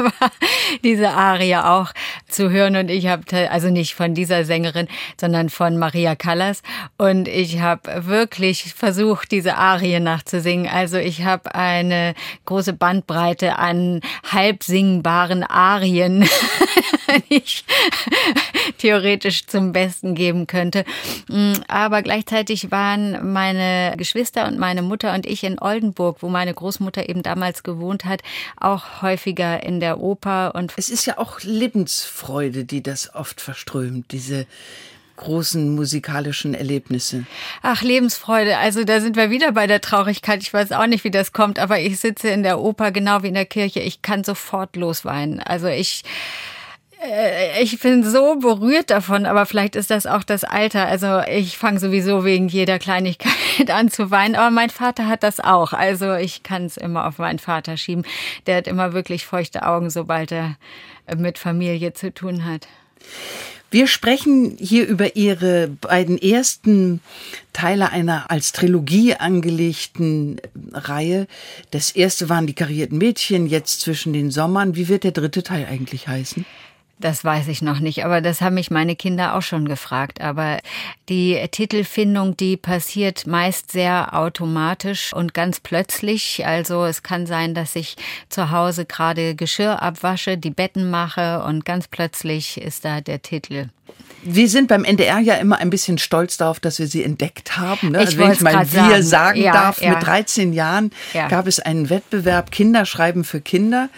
diese 0.84 1.10
Arie 1.10 1.56
auch 1.56 1.92
zu 2.28 2.50
hören 2.50 2.76
und 2.76 2.90
ich 2.90 3.06
habe 3.06 3.50
also 3.50 3.68
nicht 3.68 3.94
von 3.94 4.14
dieser 4.14 4.44
Sängerin, 4.44 4.88
sondern 5.20 5.50
von 5.50 5.76
Maria 5.78 6.16
Callas 6.16 6.62
und 6.98 7.28
ich 7.28 7.60
habe 7.60 8.06
wirklich 8.06 8.74
versucht, 8.74 9.30
diese 9.30 9.56
Arie 9.56 10.00
nachzusingen. 10.00 10.68
Also 10.68 10.96
ich 10.96 11.24
habe 11.24 11.54
eine 11.54 12.14
große 12.46 12.72
Bandbreite 12.72 13.58
an 13.58 14.00
halb 14.30 14.62
singbaren 14.62 15.44
Arien, 15.44 16.28
theoretisch 18.78 19.46
zum 19.46 19.72
Besten 19.72 20.14
geben 20.14 20.46
könnte. 20.46 20.84
Mm, 21.28 21.54
aber 21.68 22.02
gleichzeitig 22.02 22.70
waren 22.70 23.32
meine 23.32 23.94
Geschwister 23.96 24.46
und 24.46 24.58
meine 24.58 24.82
Mutter 24.82 25.14
und 25.14 25.26
ich 25.26 25.44
in 25.44 25.58
Oldenburg, 25.58 26.18
wo 26.20 26.28
meine 26.28 26.54
Großmutter 26.54 27.08
eben 27.08 27.22
damals 27.22 27.62
gewohnt 27.62 28.04
hat, 28.04 28.22
auch 28.58 29.02
häufiger 29.02 29.62
in 29.62 29.80
der 29.80 30.00
Oper 30.00 30.54
und 30.54 30.72
es 30.76 30.88
ist 30.88 31.06
ja 31.06 31.18
auch 31.18 31.40
Lebensfreude, 31.40 32.64
die 32.64 32.82
das 32.82 33.14
oft 33.14 33.40
verströmt, 33.40 34.12
diese 34.12 34.46
großen 35.16 35.74
musikalischen 35.74 36.54
Erlebnisse? 36.54 37.24
Ach, 37.62 37.82
Lebensfreude. 37.82 38.58
Also 38.58 38.84
da 38.84 39.00
sind 39.00 39.16
wir 39.16 39.30
wieder 39.30 39.52
bei 39.52 39.66
der 39.66 39.80
Traurigkeit. 39.80 40.42
Ich 40.42 40.52
weiß 40.52 40.72
auch 40.72 40.86
nicht, 40.86 41.04
wie 41.04 41.10
das 41.10 41.32
kommt, 41.32 41.58
aber 41.58 41.78
ich 41.78 42.00
sitze 42.00 42.28
in 42.28 42.42
der 42.42 42.60
Oper 42.60 42.90
genau 42.90 43.22
wie 43.22 43.28
in 43.28 43.34
der 43.34 43.46
Kirche. 43.46 43.80
Ich 43.80 44.02
kann 44.02 44.24
sofort 44.24 44.74
losweinen. 44.76 45.40
Also 45.40 45.68
ich 45.68 46.02
ich 47.60 47.80
bin 47.80 48.04
so 48.04 48.36
berührt 48.36 48.90
davon, 48.90 49.26
aber 49.26 49.46
vielleicht 49.46 49.76
ist 49.76 49.90
das 49.90 50.06
auch 50.06 50.22
das 50.22 50.44
Alter. 50.44 50.86
Also 50.86 51.20
ich 51.20 51.58
fange 51.58 51.80
sowieso 51.80 52.24
wegen 52.24 52.48
jeder 52.48 52.78
Kleinigkeit 52.78 53.32
an 53.70 53.90
zu 53.90 54.10
weinen, 54.10 54.36
aber 54.36 54.50
mein 54.50 54.70
Vater 54.70 55.06
hat 55.06 55.22
das 55.22 55.40
auch. 55.40 55.72
Also 55.72 56.14
ich 56.14 56.42
kann 56.42 56.66
es 56.66 56.76
immer 56.76 57.06
auf 57.06 57.18
meinen 57.18 57.38
Vater 57.38 57.76
schieben. 57.76 58.04
Der 58.46 58.56
hat 58.56 58.66
immer 58.66 58.92
wirklich 58.92 59.26
feuchte 59.26 59.66
Augen, 59.66 59.90
sobald 59.90 60.32
er 60.32 60.56
mit 61.16 61.38
Familie 61.38 61.92
zu 61.92 62.12
tun 62.12 62.44
hat. 62.44 62.68
Wir 63.70 63.86
sprechen 63.86 64.58
hier 64.60 64.86
über 64.86 65.16
Ihre 65.16 65.68
beiden 65.68 66.18
ersten 66.18 67.00
Teile 67.54 67.90
einer 67.90 68.30
als 68.30 68.52
Trilogie 68.52 69.14
angelegten 69.14 70.40
Reihe. 70.72 71.26
Das 71.70 71.90
erste 71.90 72.28
waren 72.28 72.46
die 72.46 72.54
karierten 72.54 72.98
Mädchen, 72.98 73.46
jetzt 73.46 73.80
zwischen 73.80 74.12
den 74.12 74.30
Sommern. 74.30 74.76
Wie 74.76 74.88
wird 74.88 75.04
der 75.04 75.12
dritte 75.12 75.42
Teil 75.42 75.66
eigentlich 75.70 76.06
heißen? 76.06 76.44
Das 76.98 77.24
weiß 77.24 77.48
ich 77.48 77.62
noch 77.62 77.80
nicht, 77.80 78.04
aber 78.04 78.20
das 78.20 78.40
haben 78.40 78.54
mich 78.54 78.70
meine 78.70 78.94
Kinder 78.94 79.34
auch 79.34 79.42
schon 79.42 79.66
gefragt. 79.66 80.20
Aber 80.20 80.58
die 81.08 81.36
Titelfindung, 81.50 82.36
die 82.36 82.56
passiert 82.56 83.26
meist 83.26 83.72
sehr 83.72 84.16
automatisch 84.16 85.12
und 85.12 85.34
ganz 85.34 85.58
plötzlich. 85.58 86.46
Also 86.46 86.84
es 86.84 87.02
kann 87.02 87.26
sein, 87.26 87.54
dass 87.54 87.74
ich 87.74 87.96
zu 88.28 88.52
Hause 88.52 88.84
gerade 88.84 89.34
Geschirr 89.34 89.82
abwasche, 89.82 90.38
die 90.38 90.50
Betten 90.50 90.90
mache 90.90 91.42
und 91.42 91.64
ganz 91.64 91.88
plötzlich 91.88 92.60
ist 92.60 92.84
da 92.84 93.00
der 93.00 93.20
Titel. 93.20 93.68
Wir 94.24 94.48
sind 94.48 94.68
beim 94.68 94.84
NDR 94.84 95.18
ja 95.18 95.34
immer 95.34 95.58
ein 95.58 95.68
bisschen 95.68 95.98
stolz 95.98 96.36
darauf, 96.36 96.60
dass 96.60 96.78
wir 96.78 96.86
sie 96.86 97.02
entdeckt 97.02 97.56
haben. 97.56 97.90
Ne? 97.90 97.98
Ich 97.98 98.06
also 98.06 98.18
wenn 98.18 98.32
ich 98.32 98.40
mal 98.40 98.72
wir 98.72 99.02
sagen, 99.02 99.02
sagen 99.02 99.40
ja, 99.42 99.52
darf, 99.52 99.82
ja. 99.82 99.90
mit 99.90 100.06
13 100.06 100.52
Jahren 100.52 100.92
Ja. 101.12 101.26
gab 101.26 101.48
es 101.48 101.58
einen 101.58 101.90
Wettbewerb 101.90 102.52
Kinderschreiben 102.52 103.24
für 103.24 103.40
Kinder. 103.40 103.88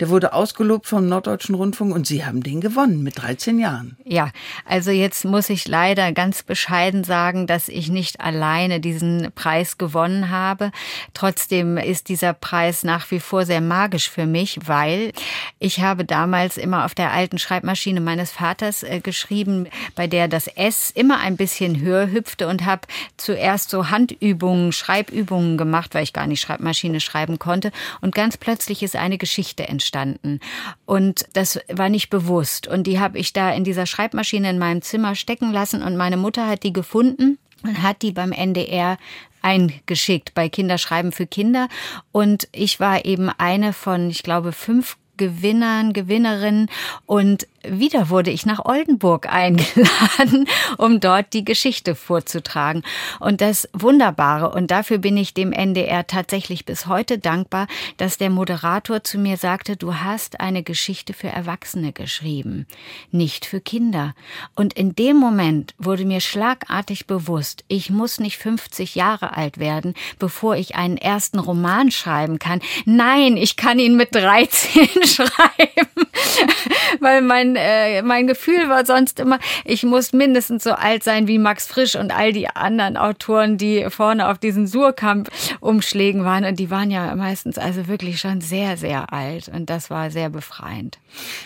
Der 0.00 0.08
wurde 0.08 0.32
ausgelobt 0.32 0.86
vom 0.86 1.06
Norddeutschen 1.06 1.54
Rundfunk 1.54 1.94
und 1.94 2.06
Sie 2.06 2.24
haben 2.24 2.42
den 2.46 2.60
gewonnen 2.60 3.02
mit 3.02 3.20
13 3.20 3.58
Jahren. 3.58 3.96
Ja, 4.04 4.30
also 4.64 4.90
jetzt 4.90 5.24
muss 5.24 5.50
ich 5.50 5.66
leider 5.66 6.12
ganz 6.12 6.42
bescheiden 6.42 7.02
sagen, 7.02 7.46
dass 7.46 7.68
ich 7.68 7.88
nicht 7.88 8.20
alleine 8.20 8.80
diesen 8.80 9.32
Preis 9.34 9.78
gewonnen 9.78 10.30
habe. 10.30 10.70
Trotzdem 11.12 11.76
ist 11.76 12.08
dieser 12.08 12.32
Preis 12.32 12.84
nach 12.84 13.10
wie 13.10 13.20
vor 13.20 13.44
sehr 13.44 13.60
magisch 13.60 14.08
für 14.08 14.26
mich, 14.26 14.60
weil 14.64 15.12
ich 15.58 15.80
habe 15.80 16.04
damals 16.04 16.56
immer 16.56 16.84
auf 16.84 16.94
der 16.94 17.12
alten 17.12 17.38
Schreibmaschine 17.38 18.00
meines 18.00 18.30
Vaters 18.30 18.82
äh, 18.84 19.00
geschrieben, 19.00 19.68
bei 19.96 20.06
der 20.06 20.28
das 20.28 20.46
S 20.46 20.90
immer 20.90 21.18
ein 21.18 21.36
bisschen 21.36 21.80
höher 21.80 22.10
hüpfte 22.10 22.46
und 22.46 22.64
habe 22.64 22.82
zuerst 23.16 23.70
so 23.70 23.90
Handübungen, 23.90 24.72
Schreibübungen 24.72 25.58
gemacht, 25.58 25.94
weil 25.94 26.04
ich 26.04 26.12
gar 26.12 26.28
nicht 26.28 26.40
Schreibmaschine 26.40 27.00
schreiben 27.00 27.38
konnte. 27.38 27.72
Und 28.00 28.14
ganz 28.14 28.36
plötzlich 28.36 28.84
ist 28.84 28.94
eine 28.94 29.18
Geschichte 29.18 29.68
entstanden. 29.68 30.38
Und 30.84 31.26
das 31.32 31.58
war 31.68 31.88
nicht 31.88 32.08
bewusst. 32.08 32.25
Und 32.28 32.86
die 32.86 32.98
habe 33.00 33.18
ich 33.18 33.32
da 33.32 33.50
in 33.50 33.64
dieser 33.64 33.86
Schreibmaschine 33.86 34.50
in 34.50 34.58
meinem 34.58 34.82
Zimmer 34.82 35.14
stecken 35.14 35.52
lassen 35.52 35.82
und 35.82 35.96
meine 35.96 36.16
Mutter 36.16 36.46
hat 36.46 36.62
die 36.62 36.72
gefunden 36.72 37.38
und 37.62 37.82
hat 37.82 38.02
die 38.02 38.12
beim 38.12 38.32
NDR 38.32 38.98
eingeschickt 39.42 40.34
bei 40.34 40.48
Kinderschreiben 40.48 41.12
für 41.12 41.26
Kinder. 41.26 41.68
Und 42.12 42.48
ich 42.52 42.80
war 42.80 43.04
eben 43.04 43.30
eine 43.30 43.72
von, 43.72 44.10
ich 44.10 44.22
glaube, 44.22 44.52
fünf 44.52 44.96
Gewinnern, 45.16 45.92
Gewinnerinnen 45.92 46.68
und 47.06 47.46
wieder 47.70 48.10
wurde 48.10 48.30
ich 48.30 48.46
nach 48.46 48.64
Oldenburg 48.64 49.32
eingeladen, 49.32 50.48
um 50.78 51.00
dort 51.00 51.32
die 51.32 51.44
Geschichte 51.44 51.94
vorzutragen. 51.94 52.82
Und 53.20 53.40
das 53.40 53.68
Wunderbare, 53.72 54.50
und 54.50 54.70
dafür 54.70 54.98
bin 54.98 55.16
ich 55.16 55.34
dem 55.34 55.52
NDR 55.52 56.06
tatsächlich 56.06 56.64
bis 56.64 56.86
heute 56.86 57.18
dankbar, 57.18 57.66
dass 57.96 58.18
der 58.18 58.30
Moderator 58.30 59.02
zu 59.04 59.18
mir 59.18 59.36
sagte, 59.36 59.76
du 59.76 59.94
hast 59.96 60.40
eine 60.40 60.62
Geschichte 60.62 61.12
für 61.12 61.28
Erwachsene 61.28 61.92
geschrieben, 61.92 62.66
nicht 63.10 63.46
für 63.46 63.60
Kinder. 63.60 64.14
Und 64.54 64.74
in 64.74 64.94
dem 64.94 65.16
Moment 65.16 65.74
wurde 65.78 66.04
mir 66.04 66.20
schlagartig 66.20 67.06
bewusst, 67.06 67.64
ich 67.68 67.90
muss 67.90 68.20
nicht 68.20 68.38
50 68.38 68.94
Jahre 68.94 69.36
alt 69.36 69.58
werden, 69.58 69.94
bevor 70.18 70.56
ich 70.56 70.74
einen 70.76 70.96
ersten 70.96 71.38
Roman 71.38 71.90
schreiben 71.90 72.38
kann. 72.38 72.60
Nein, 72.84 73.36
ich 73.36 73.56
kann 73.56 73.78
ihn 73.78 73.96
mit 73.96 74.14
13 74.14 74.88
schreiben, 75.04 76.06
weil 77.00 77.22
mein, 77.22 77.55
äh, 77.56 78.02
mein 78.02 78.26
Gefühl 78.26 78.68
war 78.68 78.84
sonst 78.86 79.20
immer, 79.20 79.38
ich 79.64 79.82
muss 79.82 80.12
mindestens 80.12 80.64
so 80.64 80.72
alt 80.72 81.04
sein 81.04 81.26
wie 81.26 81.38
Max 81.38 81.66
Frisch 81.66 81.96
und 81.96 82.10
all 82.10 82.32
die 82.32 82.48
anderen 82.48 82.96
Autoren, 82.96 83.58
die 83.58 83.86
vorne 83.88 84.28
auf 84.28 84.38
diesen 84.38 84.66
Surkamp-Umschlägen 84.66 86.24
waren. 86.24 86.44
Und 86.44 86.58
die 86.58 86.70
waren 86.70 86.90
ja 86.90 87.14
meistens 87.14 87.58
also 87.58 87.88
wirklich 87.88 88.20
schon 88.20 88.40
sehr, 88.40 88.76
sehr 88.76 89.12
alt. 89.12 89.48
Und 89.48 89.70
das 89.70 89.90
war 89.90 90.10
sehr 90.10 90.30
befreiend. 90.30 90.98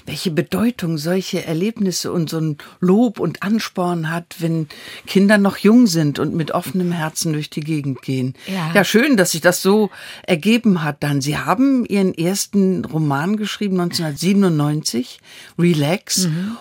Welche 0.06 0.30
Bedeutung 0.30 0.98
solche 0.98 1.44
Erlebnisse 1.44 2.12
und 2.12 2.30
so 2.30 2.38
ein 2.38 2.58
Lob 2.80 3.20
und 3.20 3.42
Ansporn 3.42 4.10
hat, 4.10 4.36
wenn 4.38 4.68
Kinder 5.06 5.38
noch 5.38 5.58
jung 5.58 5.86
sind 5.86 6.18
und 6.18 6.34
mit 6.34 6.52
offenem 6.52 6.92
Herzen 6.92 7.32
durch 7.32 7.50
die 7.50 7.60
Gegend 7.60 8.02
gehen. 8.02 8.34
Ja. 8.46 8.70
ja, 8.74 8.84
schön, 8.84 9.16
dass 9.16 9.32
sich 9.32 9.40
das 9.40 9.62
so 9.62 9.90
ergeben 10.26 10.82
hat 10.82 11.02
dann. 11.02 11.20
Sie 11.20 11.36
haben 11.38 11.84
Ihren 11.86 12.14
ersten 12.14 12.84
Roman 12.84 13.36
geschrieben 13.36 13.80
1997, 13.80 15.20
Relax, 15.58 15.89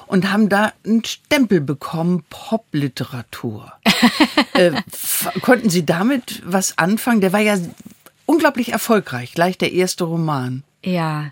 und 0.07 0.31
haben 0.31 0.49
da 0.49 0.73
einen 0.85 1.03
Stempel 1.05 1.61
bekommen, 1.61 2.23
Popliteratur. 2.29 3.71
äh, 4.53 4.71
konnten 5.41 5.69
Sie 5.69 5.85
damit 5.85 6.41
was 6.45 6.77
anfangen? 6.77 7.21
Der 7.21 7.33
war 7.33 7.39
ja 7.39 7.57
unglaublich 8.25 8.71
erfolgreich, 8.71 9.33
gleich 9.33 9.57
der 9.57 9.71
erste 9.71 10.03
Roman. 10.03 10.63
Ja. 10.83 11.31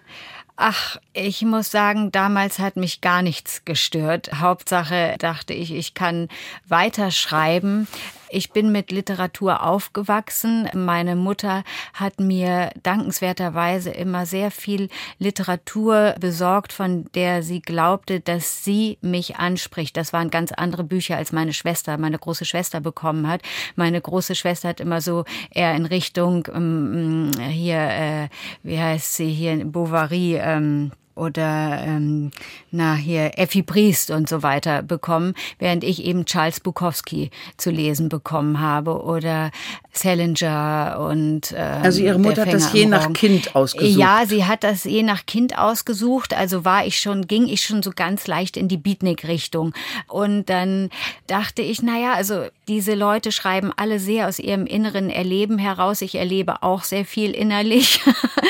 Ach, 0.60 0.98
ich 1.14 1.44
muss 1.44 1.70
sagen, 1.70 2.12
damals 2.12 2.58
hat 2.58 2.78
mich 2.78 3.02
gar 3.02 3.22
nichts 3.22 3.62
gestört. 3.64 4.32
Hauptsache 4.40 5.16
dachte 5.20 5.54
ich, 5.54 5.72
ich 5.72 5.94
kann 5.94 6.30
weiter 6.68 7.12
schreiben. 7.12 7.88
Ich 8.30 8.52
bin 8.52 8.72
mit 8.72 8.92
Literatur 8.92 9.64
aufgewachsen. 9.64 10.70
Meine 10.74 11.16
Mutter 11.16 11.64
hat 11.94 12.20
mir 12.20 12.72
dankenswerterweise 12.84 13.92
immer 13.92 14.26
sehr 14.26 14.52
viel 14.52 14.90
Literatur 15.18 16.16
besorgt, 16.20 16.74
von 16.74 17.06
der 17.16 17.42
sie 17.42 17.62
glaubte, 17.62 18.20
dass 18.20 18.64
sie 18.64 18.98
mich 19.02 19.38
anspricht. 19.38 19.96
Das 19.96 20.12
waren 20.12 20.30
ganz 20.30 20.52
andere 20.52 20.84
Bücher, 20.84 21.16
als 21.16 21.32
meine 21.32 21.54
Schwester, 21.54 21.98
meine 21.98 22.20
große 22.20 22.46
Schwester 22.46 22.82
bekommen 22.82 23.28
hat. 23.28 23.42
Meine 23.76 24.02
große 24.02 24.36
Schwester 24.36 24.70
hat 24.70 24.80
immer 24.80 25.02
so 25.02 25.24
eher 25.52 25.76
in 25.76 25.86
Richtung 25.86 26.48
ähm, 26.54 27.32
hier, 27.50 27.80
äh, 27.80 28.30
wie 28.64 28.80
heißt 28.80 29.16
sie 29.16 29.30
hier, 29.30 29.64
Bovary, 29.66 30.36
ähm, 30.36 30.92
oder 31.18 31.84
ähm, 31.84 32.32
na 32.72 32.96
hier 32.96 33.38
Effi 33.38 33.62
Briest 33.62 34.12
und 34.12 34.30
so 34.30 34.44
weiter 34.44 34.82
bekommen, 34.84 35.34
während 35.60 35.84
ich 35.84 36.04
eben 36.04 36.26
Charles 36.26 36.60
Bukowski 36.60 37.32
zu 37.58 37.72
lesen 37.72 38.10
bekommen 38.10 38.60
habe 38.60 39.02
oder 39.04 39.52
Salinger 39.98 41.08
und 41.10 41.54
ähm, 41.56 41.82
Also 41.84 42.02
Ihre 42.02 42.20
Mutter 42.20 42.42
hat 42.46 42.54
das 42.54 42.74
je 42.74 42.86
nach. 42.86 43.12
Kind 43.14 43.56
ausgesucht. 43.56 43.98
Ja, 43.98 44.24
sie 44.28 44.46
hat 44.46 44.64
das 44.64 44.84
je 44.84 45.04
nach 45.04 45.26
Kind 45.26 45.58
ausgesucht. 45.58 46.34
Also 46.34 46.66
war 46.66 46.86
ich 46.86 47.00
schon, 47.00 47.28
ging 47.28 47.48
ich 47.48 47.62
schon 47.62 47.82
so 47.82 47.92
ganz 47.96 48.28
leicht 48.28 48.58
in 48.58 48.68
die 48.68 48.78
Beatnik-Richtung. 48.78 49.74
Und 50.08 50.50
dann 50.50 50.90
dachte 51.28 51.62
ich, 51.62 51.82
naja, 51.82 52.14
also 52.14 52.46
diese 52.68 52.96
Leute 52.96 53.32
schreiben 53.32 53.72
alle 53.76 54.00
sehr 54.00 54.28
aus 54.28 54.40
ihrem 54.40 54.66
inneren 54.66 55.10
Erleben 55.10 55.58
heraus. 55.58 56.02
Ich 56.02 56.16
erlebe 56.16 56.64
auch 56.64 56.84
sehr 56.84 57.06
viel 57.06 57.32
innerlich 57.32 58.02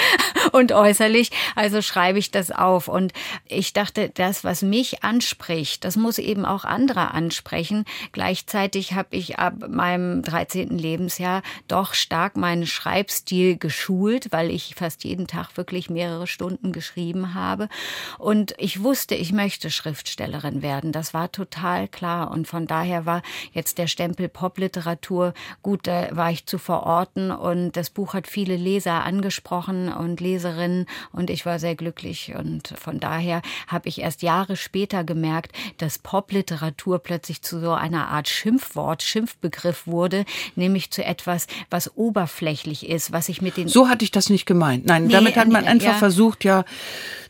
und 0.52 0.72
äußerlich. 0.72 1.32
Also 1.56 1.82
schreibe 1.82 2.20
ich 2.20 2.32
das 2.32 2.52
auf. 2.52 2.88
Und 2.88 3.14
ich 3.48 3.74
dachte, 3.74 4.10
das, 4.14 4.44
was 4.44 4.62
mich 4.62 5.04
anspricht, 5.04 5.84
das 5.84 5.96
muss 5.96 6.18
eben 6.18 6.46
auch 6.46 6.66
andere 6.66 7.12
ansprechen. 7.12 7.86
Gleichzeitig 8.12 8.94
habe 8.94 9.10
ich 9.12 9.40
ab 9.40 9.70
meinem 9.70 10.22
13. 10.24 10.78
Lebensjahr 10.78 11.37
doch 11.68 11.94
stark 11.94 12.38
meinen 12.38 12.66
Schreibstil 12.66 13.58
geschult, 13.58 14.32
weil 14.32 14.52
ich 14.52 14.76
fast 14.76 15.04
jeden 15.04 15.28
Tag 15.28 15.58
wirklich 15.58 15.90
mehrere 15.90 16.28
Stunden 16.28 16.72
geschrieben 16.72 17.34
habe. 17.34 17.70
Und 18.18 18.54
ich 18.58 18.84
wusste, 18.84 19.16
ich 19.16 19.32
möchte 19.32 19.70
Schriftstellerin 19.70 20.62
werden. 20.62 20.92
Das 20.92 21.14
war 21.14 21.32
total 21.32 21.88
klar. 21.88 22.32
Und 22.32 22.48
von 22.48 22.68
daher 22.68 23.06
war 23.06 23.22
jetzt 23.54 23.78
der 23.78 23.88
Stempel 23.88 24.30
Popliteratur 24.30 25.34
gut, 25.62 25.88
da 25.88 26.16
war 26.16 26.32
ich 26.32 26.46
zu 26.46 26.58
verorten. 26.58 27.32
Und 27.32 27.74
das 27.74 27.90
Buch 27.90 28.14
hat 28.14 28.28
viele 28.28 28.56
Leser 28.56 29.04
angesprochen 29.04 29.92
und 29.92 30.20
Leserinnen. 30.20 30.86
Und 31.12 31.30
ich 31.30 31.46
war 31.46 31.60
sehr 31.60 31.76
glücklich. 31.76 32.36
Und 32.36 32.70
von 32.78 33.00
daher 33.00 33.42
habe 33.68 33.90
ich 33.90 34.02
erst 34.02 34.22
Jahre 34.22 34.56
später 34.56 35.04
gemerkt, 35.04 35.52
dass 35.78 36.00
Popliteratur 36.00 37.00
plötzlich 37.00 37.42
zu 37.42 37.60
so 37.60 37.72
einer 37.72 38.10
Art 38.10 38.28
Schimpfwort, 38.28 39.04
Schimpfbegriff 39.04 39.88
wurde, 39.88 40.26
nämlich 40.56 40.92
zu 40.92 41.04
etwas, 41.04 41.27
was 41.70 41.96
oberflächlich 41.96 42.88
ist, 42.90 43.12
was 43.12 43.30
ich 43.30 43.42
mit 43.42 43.58
den 43.58 43.68
So 43.68 43.90
hatte 43.90 44.04
ich 44.06 44.12
das 44.12 44.30
nicht 44.30 44.46
gemeint. 44.46 44.86
Nein, 44.86 45.06
Nee, 45.08 45.14
damit 45.14 45.36
hat 45.36 45.48
man 45.50 45.66
einfach 45.66 45.88
ja. 45.94 45.94
versucht, 45.94 46.44
ja, 46.44 46.64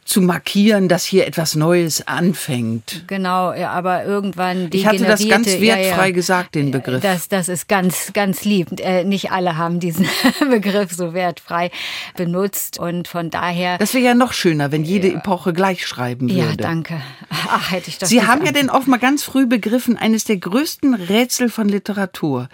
zu 0.06 0.22
markieren, 0.22 0.88
dass 0.88 1.04
hier 1.04 1.28
etwas 1.28 1.56
Neues 1.56 2.08
anfängt. 2.08 3.04
Genau, 3.08 3.52
ja, 3.52 3.72
aber 3.72 4.06
irgendwann 4.06 4.70
Ich 4.72 4.86
hatte 4.86 5.04
das 5.04 5.28
ganz 5.28 5.48
degenerierte- 5.50 5.66
ja, 5.66 5.76
ja. 5.76 5.84
wertfrei 5.88 6.12
gesagt, 6.12 6.56
den 6.56 6.72
Begriff. 6.72 7.02
Das, 7.02 7.28
das 7.28 7.50
ist 7.50 7.68
ganz, 7.68 8.14
ganz 8.14 8.46
lieb. 8.46 8.70
Äh, 8.80 9.04
Nicht 9.04 9.32
alle 9.34 9.58
haben 9.58 9.82
diesen 9.82 10.08
Begriff 10.50 10.94
so 10.94 11.14
wertfrei 11.14 11.72
benutzt 12.16 12.80
und 12.80 13.10
von 13.10 13.30
daher. 13.30 13.78
Das 13.80 13.94
wäre 13.94 14.06
ja 14.06 14.14
noch 14.14 14.32
schöner, 14.32 14.72
wenn 14.72 14.86
jede 14.86 15.12
Epoche 15.14 15.52
gleich 15.52 15.86
schreiben 15.86 16.30
würde. 16.30 16.42
ja, 16.42 16.56
danke. 16.56 17.02
Ach, 17.30 17.72
hätte 17.74 17.90
ich 17.90 17.98
das. 17.98 18.08
Sie 18.08 18.26
haben 18.26 18.46
ja 18.46 18.54
denn 18.54 18.70
offenbar 18.70 19.00
ganz 19.02 19.24
früh 19.24 19.46
begriffen, 19.46 19.98
eines 19.98 20.24
der 20.24 20.38
größten 20.38 20.94
Rätsel 20.94 21.50
von 21.50 21.68
Literatur, 21.68 22.48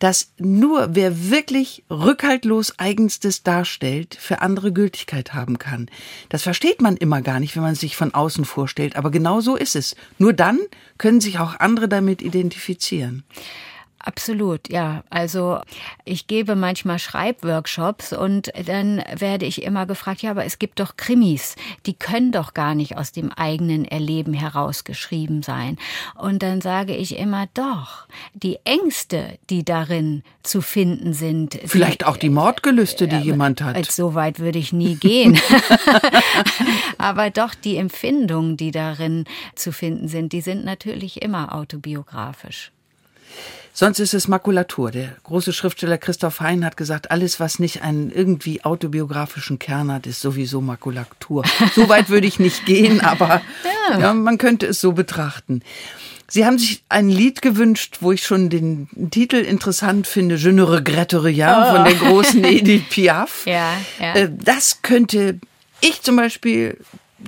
dass 0.00 0.32
nur 0.38 0.75
wer 0.90 1.30
wirklich 1.30 1.84
rückhaltlos 1.90 2.78
Eigenstes 2.78 3.42
darstellt, 3.42 4.16
für 4.20 4.42
andere 4.42 4.72
Gültigkeit 4.72 5.34
haben 5.34 5.58
kann. 5.58 5.88
Das 6.28 6.42
versteht 6.42 6.80
man 6.80 6.96
immer 6.96 7.22
gar 7.22 7.40
nicht, 7.40 7.56
wenn 7.56 7.62
man 7.62 7.74
sich 7.74 7.96
von 7.96 8.14
außen 8.14 8.44
vorstellt, 8.44 8.96
aber 8.96 9.10
genau 9.10 9.40
so 9.40 9.56
ist 9.56 9.76
es. 9.76 9.96
Nur 10.18 10.32
dann 10.32 10.58
können 10.98 11.20
sich 11.20 11.38
auch 11.38 11.58
andere 11.58 11.88
damit 11.88 12.22
identifizieren. 12.22 13.24
Absolut, 14.06 14.70
ja. 14.70 15.02
Also 15.10 15.60
ich 16.04 16.26
gebe 16.26 16.56
manchmal 16.56 16.98
Schreibworkshops 16.98 18.12
und 18.12 18.52
dann 18.66 19.02
werde 19.14 19.46
ich 19.46 19.62
immer 19.62 19.86
gefragt, 19.86 20.22
ja, 20.22 20.30
aber 20.30 20.44
es 20.44 20.58
gibt 20.58 20.80
doch 20.80 20.96
Krimis, 20.96 21.56
die 21.86 21.94
können 21.94 22.32
doch 22.32 22.54
gar 22.54 22.74
nicht 22.74 22.96
aus 22.96 23.12
dem 23.12 23.32
eigenen 23.32 23.84
Erleben 23.84 24.32
herausgeschrieben 24.32 25.42
sein. 25.42 25.76
Und 26.14 26.42
dann 26.42 26.60
sage 26.60 26.94
ich 26.94 27.18
immer, 27.18 27.46
doch, 27.54 28.06
die 28.34 28.58
Ängste, 28.64 29.38
die 29.50 29.64
darin 29.64 30.22
zu 30.42 30.62
finden 30.62 31.12
sind. 31.12 31.58
Vielleicht 31.64 32.02
die, 32.02 32.04
auch 32.06 32.16
die 32.16 32.30
Mordgelüste, 32.30 33.08
die 33.08 33.16
äh, 33.16 33.20
jemand 33.20 33.60
hat. 33.60 33.90
So 33.90 34.14
weit 34.14 34.38
würde 34.38 34.58
ich 34.58 34.72
nie 34.72 34.94
gehen. 34.94 35.38
aber 36.98 37.30
doch 37.30 37.54
die 37.54 37.76
Empfindungen, 37.76 38.56
die 38.56 38.70
darin 38.70 39.24
zu 39.54 39.72
finden 39.72 40.08
sind, 40.08 40.32
die 40.32 40.40
sind 40.40 40.64
natürlich 40.64 41.22
immer 41.22 41.54
autobiografisch. 41.54 42.72
Sonst 43.72 43.98
ist 44.00 44.14
es 44.14 44.26
Makulatur. 44.26 44.90
Der 44.90 45.16
große 45.24 45.52
Schriftsteller 45.52 45.98
Christoph 45.98 46.40
Hein 46.40 46.64
hat 46.64 46.78
gesagt, 46.78 47.10
alles, 47.10 47.40
was 47.40 47.58
nicht 47.58 47.82
einen 47.82 48.10
irgendwie 48.10 48.64
autobiografischen 48.64 49.58
Kern 49.58 49.92
hat, 49.92 50.06
ist 50.06 50.22
sowieso 50.22 50.62
Makulatur. 50.62 51.44
So 51.74 51.88
weit 51.90 52.08
würde 52.08 52.26
ich 52.26 52.38
nicht 52.38 52.64
gehen, 52.64 53.00
aber 53.02 53.42
ja. 53.90 53.98
ja, 53.98 54.14
man 54.14 54.38
könnte 54.38 54.66
es 54.66 54.80
so 54.80 54.92
betrachten. 54.92 55.60
Sie 56.28 56.46
haben 56.46 56.58
sich 56.58 56.82
ein 56.88 57.08
Lied 57.08 57.42
gewünscht, 57.42 57.98
wo 58.00 58.12
ich 58.12 58.24
schon 58.24 58.48
den 58.48 58.88
Titel 59.10 59.36
interessant 59.36 60.06
finde, 60.06 60.36
Je 60.36 60.52
ne 60.52 60.68
regrette 60.68 61.22
rien 61.22 61.54
oh. 61.56 61.74
von 61.74 61.84
der 61.84 61.94
großen 61.94 62.44
Edith 62.46 62.88
Piaf. 62.88 63.44
Ja, 63.44 63.74
ja. 64.00 64.14
Äh, 64.14 64.30
das 64.32 64.80
könnte 64.80 65.38
ich 65.82 66.00
zum 66.00 66.16
Beispiel 66.16 66.78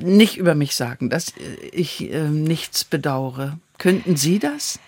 nicht 0.00 0.36
über 0.38 0.54
mich 0.54 0.74
sagen, 0.74 1.10
dass 1.10 1.32
ich 1.72 2.10
äh, 2.10 2.28
nichts 2.28 2.84
bedauere. 2.84 3.58
Könnten 3.76 4.16
Sie 4.16 4.38
das? 4.38 4.80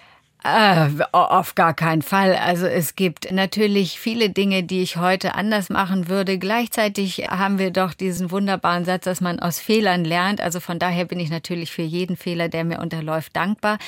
Äh, 0.42 0.88
auf 1.12 1.54
gar 1.54 1.74
keinen 1.74 2.00
Fall. 2.00 2.34
Also 2.34 2.66
es 2.66 2.96
gibt 2.96 3.30
natürlich 3.30 4.00
viele 4.00 4.30
Dinge, 4.30 4.62
die 4.62 4.82
ich 4.82 4.96
heute 4.96 5.34
anders 5.34 5.68
machen 5.68 6.08
würde. 6.08 6.38
Gleichzeitig 6.38 7.28
haben 7.28 7.58
wir 7.58 7.70
doch 7.70 7.92
diesen 7.92 8.30
wunderbaren 8.30 8.86
Satz, 8.86 9.04
dass 9.04 9.20
man 9.20 9.38
aus 9.38 9.58
Fehlern 9.58 10.04
lernt. 10.04 10.40
Also 10.40 10.60
von 10.60 10.78
daher 10.78 11.04
bin 11.04 11.20
ich 11.20 11.28
natürlich 11.28 11.70
für 11.70 11.82
jeden 11.82 12.16
Fehler, 12.16 12.48
der 12.48 12.64
mir 12.64 12.78
unterläuft, 12.80 13.36
dankbar. 13.36 13.78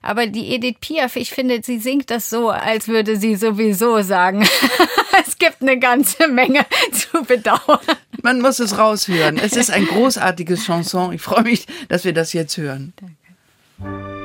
Aber 0.00 0.26
die 0.26 0.54
Edith 0.54 0.76
Piaf, 0.80 1.16
ich 1.16 1.30
finde, 1.30 1.60
sie 1.62 1.78
singt 1.78 2.10
das 2.10 2.30
so, 2.30 2.48
als 2.48 2.88
würde 2.88 3.16
sie 3.16 3.36
sowieso 3.36 4.00
sagen, 4.00 4.48
es 5.26 5.36
gibt 5.36 5.60
eine 5.60 5.78
ganze 5.78 6.28
Menge 6.28 6.64
zu 6.92 7.22
bedauern. 7.22 7.80
Man 8.22 8.40
muss 8.40 8.60
es 8.60 8.78
raushören. 8.78 9.36
Es 9.36 9.56
ist 9.56 9.70
ein 9.70 9.86
großartiges 9.86 10.64
Chanson. 10.64 11.12
Ich 11.12 11.20
freue 11.20 11.42
mich, 11.42 11.66
dass 11.88 12.04
wir 12.04 12.14
das 12.14 12.32
jetzt 12.32 12.56
hören. 12.56 12.94
Danke. 12.96 14.17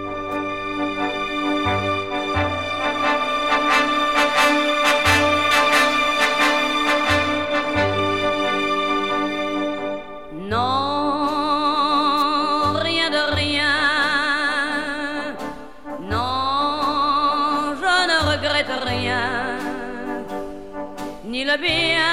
la 21.45 21.57
vea 21.57 22.12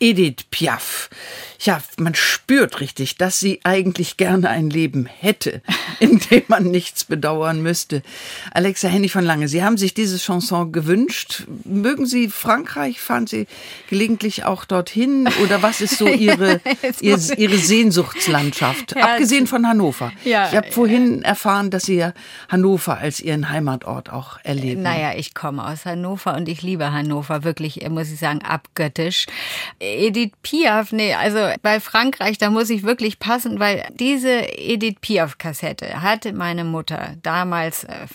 Edith 0.00 0.50
Piaf. 0.50 1.08
Ja, 1.66 1.82
man 1.98 2.14
spürt 2.14 2.78
richtig, 2.78 3.16
dass 3.16 3.40
sie 3.40 3.58
eigentlich 3.64 4.16
gerne 4.16 4.50
ein 4.50 4.70
Leben 4.70 5.06
hätte, 5.06 5.62
in 5.98 6.20
dem 6.30 6.44
man 6.46 6.70
nichts 6.70 7.04
bedauern 7.04 7.60
müsste. 7.60 8.02
Alexa 8.52 8.86
Hennig 8.86 9.10
von 9.10 9.24
Lange, 9.24 9.48
Sie 9.48 9.64
haben 9.64 9.76
sich 9.76 9.92
diese 9.92 10.16
Chanson 10.18 10.70
gewünscht. 10.70 11.42
Mögen 11.64 12.06
Sie 12.06 12.28
Frankreich? 12.28 13.00
Fahren 13.00 13.26
Sie 13.26 13.48
gelegentlich 13.90 14.44
auch 14.44 14.64
dorthin? 14.64 15.28
Oder 15.42 15.60
was 15.60 15.80
ist 15.80 15.98
so 15.98 16.06
Ihre, 16.06 16.60
Ihre, 17.00 17.34
Ihre 17.36 17.56
Sehnsuchtslandschaft? 17.56 18.94
Ja, 18.94 19.14
Abgesehen 19.14 19.48
von 19.48 19.66
Hannover. 19.66 20.12
Ja, 20.24 20.48
ich 20.48 20.56
habe 20.56 20.70
vorhin 20.70 21.22
erfahren, 21.22 21.70
dass 21.70 21.86
Sie 21.86 21.96
ja 21.96 22.12
Hannover 22.48 22.98
als 22.98 23.18
Ihren 23.18 23.50
Heimatort 23.50 24.12
auch 24.12 24.38
erleben. 24.44 24.82
Naja, 24.82 25.14
ich 25.16 25.34
komme 25.34 25.66
aus 25.66 25.84
Hannover 25.84 26.36
und 26.36 26.48
ich 26.48 26.62
liebe 26.62 26.92
Hannover 26.92 27.42
wirklich, 27.42 27.84
muss 27.88 28.12
ich 28.12 28.20
sagen, 28.20 28.42
abgöttisch. 28.42 29.26
Edith 29.80 30.30
Piaf, 30.42 30.92
nee, 30.92 31.12
also 31.12 31.55
bei 31.62 31.80
Frankreich, 31.80 32.38
da 32.38 32.50
muss 32.50 32.70
ich 32.70 32.82
wirklich 32.82 33.18
passen, 33.18 33.58
weil 33.60 33.86
diese 33.94 34.30
Edith 34.58 34.96
Piaf-Kassette 35.00 36.02
hatte 36.02 36.32
meine 36.32 36.64
Mutter 36.64 37.16
damals 37.22 37.84
äh, 37.84 38.06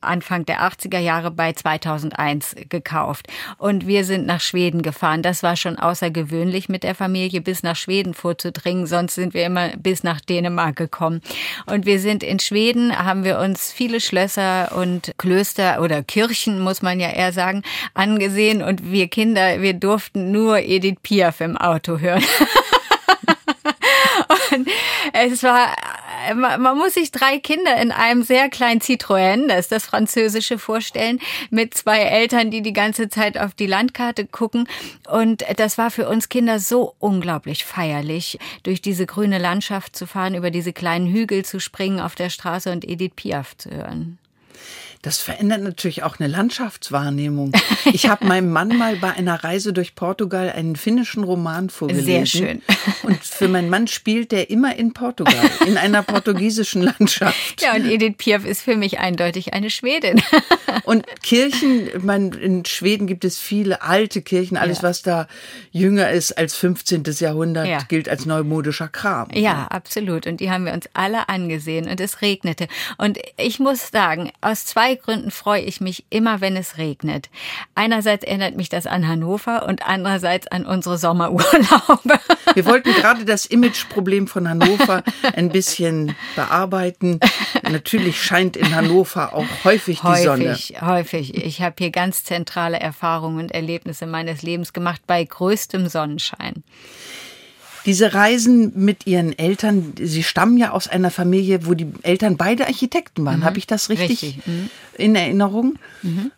Anfang 0.00 0.46
der 0.46 0.60
80er 0.60 0.98
Jahre 0.98 1.30
bei 1.30 1.52
2001 1.52 2.54
gekauft. 2.68 3.26
Und 3.56 3.86
wir 3.86 4.04
sind 4.04 4.26
nach 4.26 4.40
Schweden 4.40 4.82
gefahren. 4.82 5.22
Das 5.22 5.42
war 5.42 5.56
schon 5.56 5.78
außergewöhnlich 5.78 6.68
mit 6.68 6.84
der 6.84 6.94
Familie 6.94 7.40
bis 7.40 7.62
nach 7.62 7.76
Schweden 7.76 8.14
vorzudringen. 8.14 8.86
Sonst 8.86 9.16
sind 9.16 9.34
wir 9.34 9.44
immer 9.44 9.70
bis 9.76 10.04
nach 10.04 10.20
Dänemark 10.20 10.76
gekommen. 10.76 11.20
Und 11.66 11.84
wir 11.84 11.98
sind 11.98 12.22
in 12.22 12.38
Schweden, 12.38 12.96
haben 12.96 13.24
wir 13.24 13.38
uns 13.38 13.72
viele 13.72 14.00
Schlösser 14.00 14.72
und 14.76 15.12
Klöster 15.18 15.82
oder 15.82 16.02
Kirchen, 16.02 16.60
muss 16.60 16.80
man 16.80 17.00
ja 17.00 17.10
eher 17.10 17.32
sagen, 17.32 17.62
angesehen. 17.94 18.62
Und 18.62 18.90
wir 18.92 19.08
Kinder, 19.08 19.60
wir 19.60 19.74
durften 19.74 20.30
nur 20.30 20.58
Edith 20.60 20.98
Piaf 21.02 21.40
im 21.40 21.56
Auto 21.56 21.98
hören. 21.98 22.22
Es 25.20 25.42
war 25.42 25.74
äh, 26.28 26.34
man 26.34 26.76
muss 26.76 26.94
sich 26.94 27.10
drei 27.10 27.38
Kinder 27.38 27.80
in 27.80 27.92
einem 27.92 28.22
sehr 28.22 28.48
kleinen 28.48 28.80
Citroën, 28.80 29.48
das 29.48 29.60
ist 29.60 29.72
das 29.72 29.86
französische, 29.86 30.58
vorstellen, 30.58 31.20
mit 31.50 31.74
zwei 31.74 32.00
Eltern, 32.00 32.50
die 32.50 32.62
die 32.62 32.72
ganze 32.72 33.08
Zeit 33.08 33.38
auf 33.38 33.54
die 33.54 33.66
Landkarte 33.66 34.26
gucken. 34.26 34.68
Und 35.08 35.44
das 35.56 35.78
war 35.78 35.90
für 35.90 36.08
uns 36.08 36.28
Kinder 36.28 36.58
so 36.58 36.94
unglaublich 36.98 37.64
feierlich, 37.64 38.38
durch 38.62 38.82
diese 38.82 39.06
grüne 39.06 39.38
Landschaft 39.38 39.96
zu 39.96 40.06
fahren, 40.06 40.34
über 40.34 40.50
diese 40.50 40.72
kleinen 40.72 41.06
Hügel 41.12 41.44
zu 41.44 41.60
springen 41.60 42.00
auf 42.00 42.14
der 42.14 42.30
Straße 42.30 42.70
und 42.70 42.88
Edith 42.88 43.12
Piaf 43.16 43.56
zu 43.56 43.70
hören. 43.70 44.18
Das 45.02 45.18
verändert 45.18 45.62
natürlich 45.62 46.02
auch 46.02 46.18
eine 46.18 46.28
Landschaftswahrnehmung. 46.28 47.52
Ich 47.92 48.08
habe 48.08 48.26
meinem 48.26 48.50
Mann 48.50 48.76
mal 48.76 48.96
bei 48.96 49.12
einer 49.12 49.42
Reise 49.44 49.72
durch 49.72 49.94
Portugal 49.94 50.50
einen 50.50 50.76
finnischen 50.76 51.24
Roman 51.24 51.70
vorgelesen. 51.70 52.06
Sehr 52.06 52.26
schön. 52.26 52.62
Und 53.02 53.22
für 53.22 53.48
meinen 53.48 53.70
Mann 53.70 53.86
spielt 53.86 54.32
der 54.32 54.50
immer 54.50 54.74
in 54.76 54.92
Portugal, 54.92 55.34
in 55.66 55.76
einer 55.78 56.02
portugiesischen 56.02 56.82
Landschaft. 56.82 57.62
Ja, 57.62 57.74
und 57.74 57.86
Edith 57.86 58.14
Piaf 58.18 58.44
ist 58.44 58.62
für 58.62 58.76
mich 58.76 58.98
eindeutig 58.98 59.54
eine 59.54 59.70
Schwedin. 59.70 60.20
Und 60.84 61.04
Kirchen, 61.22 61.88
meine, 62.04 62.36
in 62.36 62.64
Schweden 62.64 63.06
gibt 63.06 63.24
es 63.24 63.38
viele 63.38 63.82
alte 63.82 64.20
Kirchen. 64.22 64.56
Alles, 64.56 64.78
Ja. 64.78 64.82
was 64.84 65.02
da 65.02 65.28
jünger 65.70 66.10
ist 66.10 66.32
als 66.36 66.56
15. 66.56 67.04
Jahrhundert, 67.20 67.66
Ja. 67.66 67.78
gilt 67.88 68.08
als 68.08 68.26
neumodischer 68.26 68.88
Kram. 68.88 69.28
Ja, 69.32 69.66
absolut. 69.68 70.26
Und 70.26 70.40
die 70.40 70.50
haben 70.50 70.64
wir 70.66 70.72
uns 70.72 70.88
alle 70.94 71.28
angesehen 71.28 71.88
und 71.88 72.00
es 72.00 72.20
regnete. 72.20 72.66
Und 72.96 73.18
ich 73.36 73.58
muss 73.60 73.88
sagen, 73.90 74.30
aus 74.40 74.66
zwei 74.66 74.87
Gründen 74.96 75.30
freue 75.30 75.62
ich 75.62 75.80
mich 75.80 76.04
immer, 76.10 76.40
wenn 76.40 76.56
es 76.56 76.78
regnet. 76.78 77.30
Einerseits 77.74 78.24
erinnert 78.24 78.56
mich 78.56 78.68
das 78.68 78.86
an 78.86 79.06
Hannover 79.06 79.66
und 79.66 79.86
andererseits 79.86 80.46
an 80.46 80.66
unsere 80.66 80.98
Sommerurlaube. 80.98 82.20
Wir 82.54 82.66
wollten 82.66 82.92
gerade 82.92 83.24
das 83.24 83.46
Imageproblem 83.46 84.26
von 84.26 84.48
Hannover 84.48 85.02
ein 85.34 85.50
bisschen 85.50 86.14
bearbeiten. 86.36 87.20
Natürlich 87.62 88.22
scheint 88.22 88.56
in 88.56 88.74
Hannover 88.74 89.34
auch 89.34 89.46
häufig 89.64 90.00
die 90.00 90.22
Sonne. 90.22 90.50
Häufig, 90.50 90.82
häufig. 90.82 91.34
Ich 91.36 91.62
habe 91.62 91.76
hier 91.78 91.90
ganz 91.90 92.24
zentrale 92.24 92.80
Erfahrungen 92.80 93.38
und 93.40 93.52
Erlebnisse 93.52 94.06
meines 94.06 94.42
Lebens 94.42 94.72
gemacht 94.72 95.02
bei 95.06 95.22
größtem 95.24 95.88
Sonnenschein. 95.88 96.64
Diese 97.86 98.14
Reisen 98.14 98.72
mit 98.74 99.06
ihren 99.06 99.38
Eltern, 99.38 99.94
sie 100.00 100.22
stammen 100.22 100.56
ja 100.56 100.72
aus 100.72 100.88
einer 100.88 101.10
Familie, 101.10 101.66
wo 101.66 101.74
die 101.74 101.86
Eltern 102.02 102.36
beide 102.36 102.66
Architekten 102.66 103.24
waren. 103.24 103.44
Habe 103.44 103.58
ich 103.58 103.66
das 103.66 103.88
richtig, 103.88 104.08
Richtig, 104.08 104.46
mhm. 104.46 104.70
in 104.96 105.14
Erinnerung? 105.14 105.78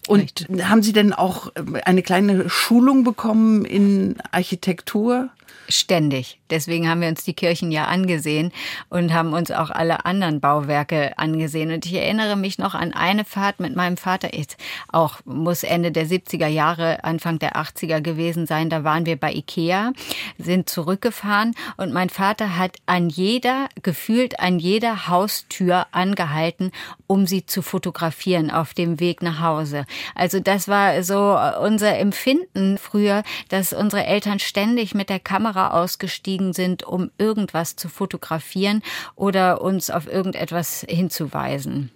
Und 0.06 0.46
haben 0.62 0.82
Sie 0.82 0.92
denn 0.92 1.12
auch 1.12 1.48
äh, 1.54 1.80
eine 1.84 2.02
kleine 2.02 2.48
Schulung 2.48 3.04
bekommen 3.04 3.64
in 3.64 4.16
Architektur? 4.30 5.30
Ständig. 5.70 6.40
Deswegen 6.50 6.88
haben 6.88 7.00
wir 7.00 7.08
uns 7.08 7.24
die 7.24 7.34
Kirchen 7.34 7.70
ja 7.70 7.84
angesehen 7.84 8.52
und 8.88 9.12
haben 9.12 9.32
uns 9.32 9.50
auch 9.50 9.70
alle 9.70 10.04
anderen 10.04 10.40
Bauwerke 10.40 11.16
angesehen. 11.16 11.70
Und 11.72 11.86
ich 11.86 11.94
erinnere 11.94 12.36
mich 12.36 12.58
noch 12.58 12.74
an 12.74 12.92
eine 12.92 13.24
Fahrt 13.24 13.60
mit 13.60 13.76
meinem 13.76 13.96
Vater, 13.96 14.34
jetzt 14.34 14.56
auch 14.88 15.20
muss 15.24 15.62
Ende 15.62 15.92
der 15.92 16.06
70er 16.06 16.48
Jahre, 16.48 17.04
Anfang 17.04 17.38
der 17.38 17.56
80er 17.56 18.00
gewesen 18.00 18.46
sein. 18.46 18.68
Da 18.68 18.82
waren 18.82 19.06
wir 19.06 19.16
bei 19.16 19.32
Ikea, 19.32 19.92
sind 20.38 20.68
zurückgefahren 20.68 21.54
und 21.76 21.92
mein 21.92 22.10
Vater 22.10 22.56
hat 22.56 22.78
an 22.86 23.08
jeder, 23.08 23.68
gefühlt 23.82 24.40
an 24.40 24.58
jeder 24.58 25.06
Haustür 25.06 25.86
angehalten, 25.92 26.72
um 27.06 27.26
sie 27.26 27.46
zu 27.46 27.62
fotografieren 27.62 28.50
auf 28.50 28.74
dem 28.74 28.98
Weg 28.98 29.22
nach 29.22 29.40
Hause. 29.40 29.86
Also 30.14 30.40
das 30.40 30.66
war 30.66 31.02
so 31.04 31.38
unser 31.62 31.96
Empfinden 31.96 32.78
früher, 32.78 33.22
dass 33.48 33.72
unsere 33.72 34.04
Eltern 34.04 34.40
ständig 34.40 34.94
mit 34.94 35.08
der 35.10 35.20
Kamera 35.20 35.59
ausgestiegen 35.68 36.52
sind, 36.52 36.82
um 36.82 37.10
irgendwas 37.18 37.76
zu 37.76 37.88
fotografieren 37.88 38.82
oder 39.14 39.60
uns 39.60 39.90
auf 39.90 40.06
irgendetwas 40.06 40.84
hinzuweisen. 40.88 41.90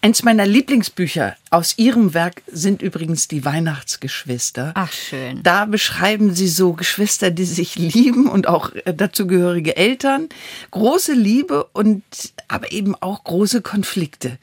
Eins 0.00 0.22
meiner 0.24 0.46
Lieblingsbücher 0.46 1.36
aus 1.50 1.78
Ihrem 1.78 2.14
Werk 2.14 2.42
sind 2.46 2.82
übrigens 2.82 3.28
die 3.28 3.44
Weihnachtsgeschwister. 3.44 4.72
Ach, 4.74 4.92
schön. 4.92 5.42
Da 5.42 5.66
beschreiben 5.66 6.34
Sie 6.34 6.48
so 6.48 6.72
Geschwister, 6.72 7.30
die 7.30 7.44
sich 7.44 7.76
lieben 7.76 8.28
und 8.28 8.48
auch 8.48 8.72
äh, 8.72 8.94
dazugehörige 8.94 9.76
Eltern. 9.76 10.28
Große 10.70 11.12
Liebe 11.12 11.64
und 11.72 12.02
aber 12.48 12.72
eben 12.72 12.94
auch 12.96 13.22
große 13.24 13.62
Konflikte. 13.62 14.38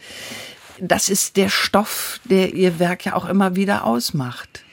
Das 0.80 1.10
ist 1.10 1.36
der 1.36 1.50
Stoff, 1.50 2.22
der 2.24 2.54
Ihr 2.54 2.80
Werk 2.80 3.06
ja 3.06 3.16
auch 3.16 3.28
immer 3.28 3.56
wieder 3.56 3.84
ausmacht. 3.84 4.64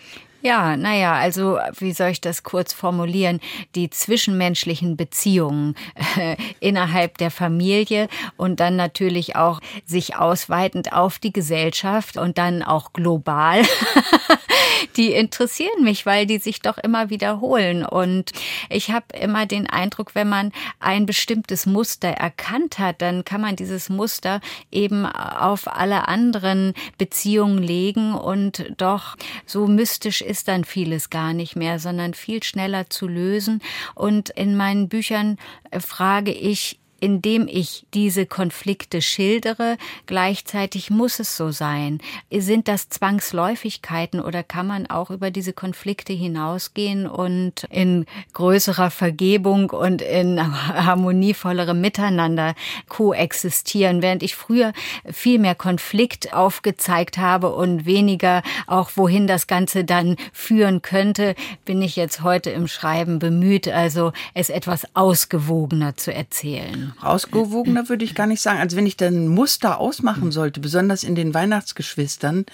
Ja, 0.46 0.76
naja, 0.76 1.14
also 1.14 1.58
wie 1.76 1.92
soll 1.92 2.10
ich 2.10 2.20
das 2.20 2.44
kurz 2.44 2.72
formulieren? 2.72 3.40
Die 3.74 3.90
zwischenmenschlichen 3.90 4.96
Beziehungen 4.96 5.74
äh, 6.16 6.36
innerhalb 6.60 7.18
der 7.18 7.32
Familie 7.32 8.06
und 8.36 8.60
dann 8.60 8.76
natürlich 8.76 9.34
auch 9.34 9.58
sich 9.84 10.14
ausweitend 10.14 10.92
auf 10.92 11.18
die 11.18 11.32
Gesellschaft 11.32 12.16
und 12.16 12.38
dann 12.38 12.62
auch 12.62 12.92
global. 12.92 13.64
die 14.96 15.12
interessieren 15.12 15.82
mich, 15.82 16.06
weil 16.06 16.26
die 16.26 16.38
sich 16.38 16.60
doch 16.60 16.78
immer 16.78 17.10
wiederholen. 17.10 17.84
Und 17.84 18.30
ich 18.70 18.90
habe 18.90 19.06
immer 19.20 19.46
den 19.46 19.68
Eindruck, 19.68 20.14
wenn 20.14 20.28
man 20.28 20.52
ein 20.78 21.06
bestimmtes 21.06 21.66
Muster 21.66 22.08
erkannt 22.08 22.78
hat, 22.78 23.02
dann 23.02 23.24
kann 23.24 23.40
man 23.40 23.56
dieses 23.56 23.88
Muster 23.88 24.40
eben 24.70 25.06
auf 25.06 25.66
alle 25.66 26.06
anderen 26.06 26.74
Beziehungen 26.98 27.62
legen 27.62 28.14
und 28.14 28.72
doch 28.76 29.16
so 29.44 29.66
mystisch 29.66 30.22
ist 30.22 30.35
dann 30.44 30.64
vieles 30.64 31.10
gar 31.10 31.32
nicht 31.32 31.56
mehr, 31.56 31.78
sondern 31.78 32.14
viel 32.14 32.42
schneller 32.42 32.88
zu 32.90 33.08
lösen. 33.08 33.62
Und 33.94 34.30
in 34.30 34.56
meinen 34.56 34.88
Büchern 34.88 35.38
äh, 35.70 35.80
frage 35.80 36.32
ich, 36.32 36.78
indem 37.00 37.48
ich 37.48 37.86
diese 37.94 38.26
Konflikte 38.26 39.02
schildere, 39.02 39.76
gleichzeitig 40.06 40.90
muss 40.90 41.18
es 41.18 41.36
so 41.36 41.50
sein. 41.50 42.00
Sind 42.30 42.68
das 42.68 42.88
Zwangsläufigkeiten 42.88 44.20
oder 44.20 44.42
kann 44.42 44.66
man 44.66 44.86
auch 44.86 45.10
über 45.10 45.30
diese 45.30 45.52
Konflikte 45.52 46.12
hinausgehen 46.12 47.06
und 47.06 47.64
in 47.70 48.06
größerer 48.32 48.90
Vergebung 48.90 49.70
und 49.70 50.02
in 50.02 50.40
harmonievollerem 50.68 51.80
Miteinander 51.80 52.54
koexistieren, 52.88 54.02
während 54.02 54.22
ich 54.22 54.34
früher 54.34 54.72
viel 55.10 55.38
mehr 55.38 55.54
Konflikt 55.54 56.32
aufgezeigt 56.32 57.18
habe 57.18 57.54
und 57.54 57.86
weniger 57.86 58.42
auch 58.66 58.90
wohin 58.94 59.26
das 59.26 59.46
Ganze 59.46 59.84
dann 59.84 60.16
führen 60.32 60.82
könnte, 60.82 61.34
bin 61.64 61.82
ich 61.82 61.96
jetzt 61.96 62.22
heute 62.22 62.50
im 62.50 62.68
Schreiben 62.68 63.18
bemüht, 63.18 63.68
also 63.68 64.12
es 64.34 64.48
etwas 64.48 64.86
ausgewogener 64.94 65.96
zu 65.96 66.12
erzählen. 66.12 66.85
Ausgewogener 67.00 67.88
würde 67.88 68.04
ich 68.04 68.14
gar 68.14 68.26
nicht 68.26 68.42
sagen. 68.42 68.60
Also 68.60 68.76
wenn 68.76 68.86
ich 68.86 68.96
dann 68.96 69.28
Muster 69.28 69.78
ausmachen 69.78 70.32
sollte, 70.32 70.60
besonders 70.60 71.04
in 71.04 71.14
den 71.14 71.34
Weihnachtsgeschwistern, 71.34 72.46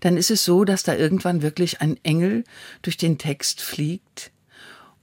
dann 0.00 0.16
ist 0.16 0.30
es 0.30 0.44
so, 0.44 0.64
dass 0.64 0.82
da 0.82 0.94
irgendwann 0.94 1.42
wirklich 1.42 1.80
ein 1.80 1.98
Engel 2.02 2.44
durch 2.82 2.96
den 2.96 3.18
Text 3.18 3.60
fliegt 3.60 4.30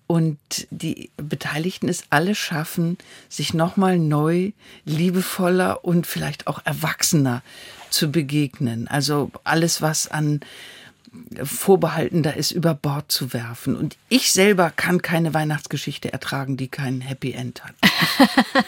und 0.08 0.40
die 0.72 1.12
Beteiligten 1.18 1.88
es 1.88 2.06
alle 2.10 2.34
schaffen, 2.34 2.98
sich 3.30 3.54
nochmal 3.54 4.00
neu, 4.00 4.54
liebevoller 4.84 5.86
und 5.86 6.08
vielleicht 6.08 6.48
auch 6.48 6.66
erwachsener 6.66 7.44
zu 7.92 8.12
begegnen. 8.12 8.88
Also 8.88 9.32
alles, 9.44 9.84
was 9.84 10.08
an 10.08 10.40
Vorbehalten 11.43 12.24
da 12.24 12.32
ist, 12.32 12.51
über 12.51 12.74
Bord 12.74 13.12
zu 13.12 13.34
werfen. 13.34 13.76
Und 13.76 13.97
ich 14.10 14.32
selber 14.32 14.72
kann 14.76 15.01
keine 15.01 15.34
Weihnachtsgeschichte 15.34 16.12
ertragen, 16.12 16.57
die 16.57 16.68
kein 16.68 17.01
Happy 17.01 17.32
End 17.32 17.64
hat. 17.64 17.76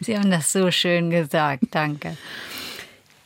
Sie 0.00 0.16
haben 0.18 0.30
das 0.30 0.52
so 0.52 0.70
schön 0.70 1.10
gesagt, 1.10 1.64
danke. 1.70 2.16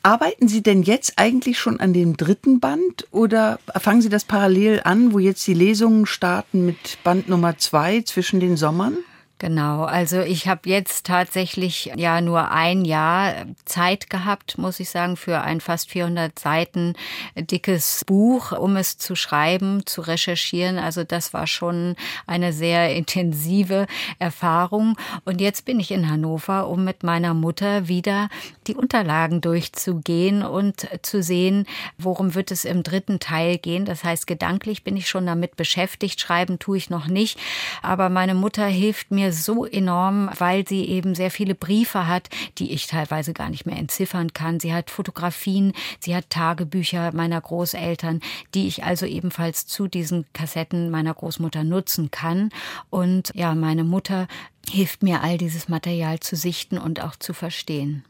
Arbeiten 0.03 0.49
Sie 0.49 0.63
denn 0.63 0.83
jetzt 0.83 1.15
eigentlich 1.17 1.59
schon 1.59 1.81
an 1.81 1.95
dem 1.95 2.19
dritten 2.19 2.61
Band 2.61 3.07
oder 3.11 3.59
fangen 3.77 4.03
Sie 4.03 4.11
das 4.11 4.25
parallel 4.25 4.83
an, 4.85 5.15
wo 5.15 5.19
jetzt 5.19 5.47
die 5.47 5.55
Lesungen 5.55 6.05
starten 6.05 6.67
mit 6.67 7.03
Band 7.05 7.29
Nummer 7.31 7.57
zwei 7.57 8.03
zwischen 8.03 8.39
den 8.39 8.59
Sommern? 8.59 8.99
Genau, 9.45 9.85
also 9.85 10.23
ich 10.23 10.49
habe 10.49 10.71
jetzt 10.71 11.05
tatsächlich 11.05 11.93
ja 11.97 12.23
nur 12.23 12.51
ein 12.51 12.87
Jahr 12.87 13.45
Zeit 13.67 14.09
gehabt, 14.09 14.57
muss 14.57 14.81
ich 14.81 14.89
sagen, 14.89 15.19
für 15.19 15.43
ein 15.43 15.61
fast 15.61 15.91
400 15.91 16.39
Seiten 16.39 16.95
dickes 17.37 18.07
Buch, 18.07 18.53
um 18.53 18.77
es 18.77 18.97
zu 18.97 19.15
schreiben, 19.15 19.85
zu 19.85 20.01
recherchieren. 20.01 20.79
Also 20.79 21.05
das 21.05 21.35
war 21.35 21.47
schon 21.47 21.95
eine 22.27 22.55
sehr 22.55 22.97
intensive 22.97 23.87
Erfahrung. 24.19 24.97
Und 25.27 25.43
jetzt 25.43 25.67
bin 25.67 25.79
ich 25.79 25.91
in 25.91 26.09
Hannover, 26.09 26.67
um 26.67 26.83
mit 26.83 27.03
meiner 27.03 27.35
Mutter 27.35 27.87
wieder 27.87 28.31
die 28.67 28.75
Unterlagen 28.75 29.43
durchzugehen 29.43 30.43
und 30.43 30.89
zu 31.03 31.23
sehen, 31.23 31.67
worum 31.99 32.35
wird 32.35 32.51
es 32.51 32.65
im 32.65 32.83
dritten 32.83 33.21
Teil 33.21 33.59
gehen. 33.59 33.85
Das 33.85 34.05
heißt, 34.05 34.27
gedanklich 34.27 34.85
bin 34.85 34.97
ich 34.97 35.07
schon 35.07 35.27
damit 35.27 35.57
beschäftigt. 35.57 36.19
Schreiben 36.19 36.59
tue 36.59 36.79
ich 36.79 36.89
noch 36.89 37.09
nicht. 37.09 37.39
Aber 37.83 38.09
meine 38.09 38.35
Mutter 38.35 38.65
hilft 38.65 39.11
mir 39.11 39.34
so 39.35 39.65
enorm, 39.65 40.31
weil 40.39 40.67
sie 40.67 40.85
eben 40.85 41.15
sehr 41.15 41.31
viele 41.31 41.55
Briefe 41.55 42.07
hat, 42.07 42.29
die 42.59 42.73
ich 42.73 42.87
teilweise 42.87 43.33
gar 43.33 43.51
nicht 43.51 43.67
mehr 43.67 43.77
entziffern 43.77 44.33
kann. 44.33 44.61
Sie 44.61 44.73
hat 44.73 44.91
Fotografien, 44.91 45.73
sie 46.01 46.15
hat 46.15 46.31
Tagebücher 46.31 47.13
meiner 47.13 47.41
Großeltern, 47.41 48.21
die 48.55 48.67
ich 48.67 48.85
also 48.85 49.07
ebenfalls 49.07 49.67
zu 49.67 49.89
diesen 49.89 50.25
Kassetten 50.33 50.91
meiner 50.91 51.15
Großmutter 51.15 51.65
nutzen 51.65 52.11
kann. 52.11 52.51
Und 52.91 53.33
ja, 53.35 53.55
meine 53.55 53.85
Mutter 53.85 54.29
hilft 54.71 55.03
mir, 55.03 55.23
all 55.23 55.39
dieses 55.39 55.69
Material 55.69 56.21
zu 56.21 56.37
sichten 56.37 56.79
und 56.79 57.03
auch 57.03 57.17
zu 57.17 57.35
verstehen. 57.35 58.05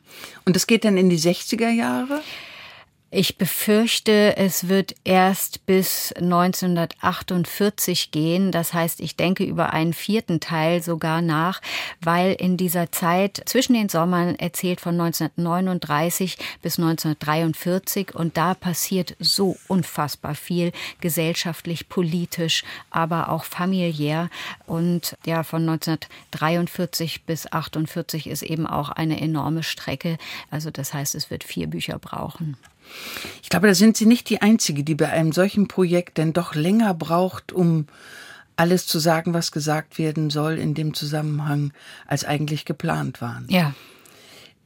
Und 0.45 0.57
das 0.57 0.67
geht 0.67 0.85
dann 0.85 0.97
in 0.97 1.11
die 1.11 1.19
60er 1.19 1.71
Jahre? 1.71 2.23
Ich 3.17 3.39
befürchte, 3.39 4.37
es 4.39 4.67
wird 4.67 4.97
erst 5.05 5.67
bis 5.67 6.13
1948 6.15 8.11
gehen. 8.11 8.51
Das 8.51 8.75
heißt, 8.75 8.99
ich 8.99 9.15
denke 9.15 9.45
über 9.45 9.73
einen 9.73 9.93
vierten 9.93 10.41
Teil 10.41 10.83
sogar 10.83 11.23
nach, 11.23 11.63
weil 12.01 12.33
in 12.33 12.57
dieser 12.57 12.91
Zeit 12.91 13.41
zwischen 13.47 13.75
den 13.75 13.89
Sommern 13.89 14.35
erzählt 14.35 14.81
von 14.81 15.01
1939 15.01 16.39
bis 16.61 16.77
1943 16.81 18.17
und 18.17 18.37
da 18.37 18.55
passiert 18.55 19.15
so 19.21 19.57
unfassbar 19.69 20.35
viel 20.35 20.73
gesellschaftlich, 21.01 21.89
politisch, 21.89 22.65
aber 22.91 23.29
auch 23.29 23.45
familiär. 23.45 24.29
Und 24.67 25.17
ja, 25.25 25.45
von 25.45 25.63
1943 25.69 27.23
bis 27.27 27.47
48 27.47 28.27
ist 28.27 28.43
eben 28.43 28.67
auch 28.67 28.89
eine 28.89 29.21
enorme 29.21 29.63
Strecke. 29.63 30.19
Also 30.51 30.73
das 30.73 30.93
heißt, 30.93 31.15
es 31.15 31.31
wird 31.31 31.45
vier 31.45 31.69
Bücher 31.69 32.01
brauchen. 32.01 32.57
Ich 33.43 33.49
glaube, 33.49 33.67
da 33.67 33.75
sind 33.75 33.97
Sie 33.97 34.07
nicht 34.07 34.31
die 34.31 34.43
Einzige, 34.43 34.85
die 34.85 34.95
bei 34.95 35.09
einem 35.09 35.33
solchen 35.33 35.69
Projekt 35.69 36.19
denn 36.19 36.33
doch 36.33 36.55
länger 36.55 36.95
braucht, 36.95 37.53
um 37.53 37.87
alles 38.57 38.87
zu 38.87 38.99
sagen, 38.99 39.35
was 39.35 39.53
gesagt 39.53 39.99
werden 39.99 40.31
soll 40.31 40.59
in 40.59 40.75
dem 40.75 40.95
Zusammenhang, 40.95 41.73
als 42.07 42.25
eigentlich 42.25 42.65
geplant 42.65 43.21
waren. 43.21 43.47
Ja. 43.49 43.75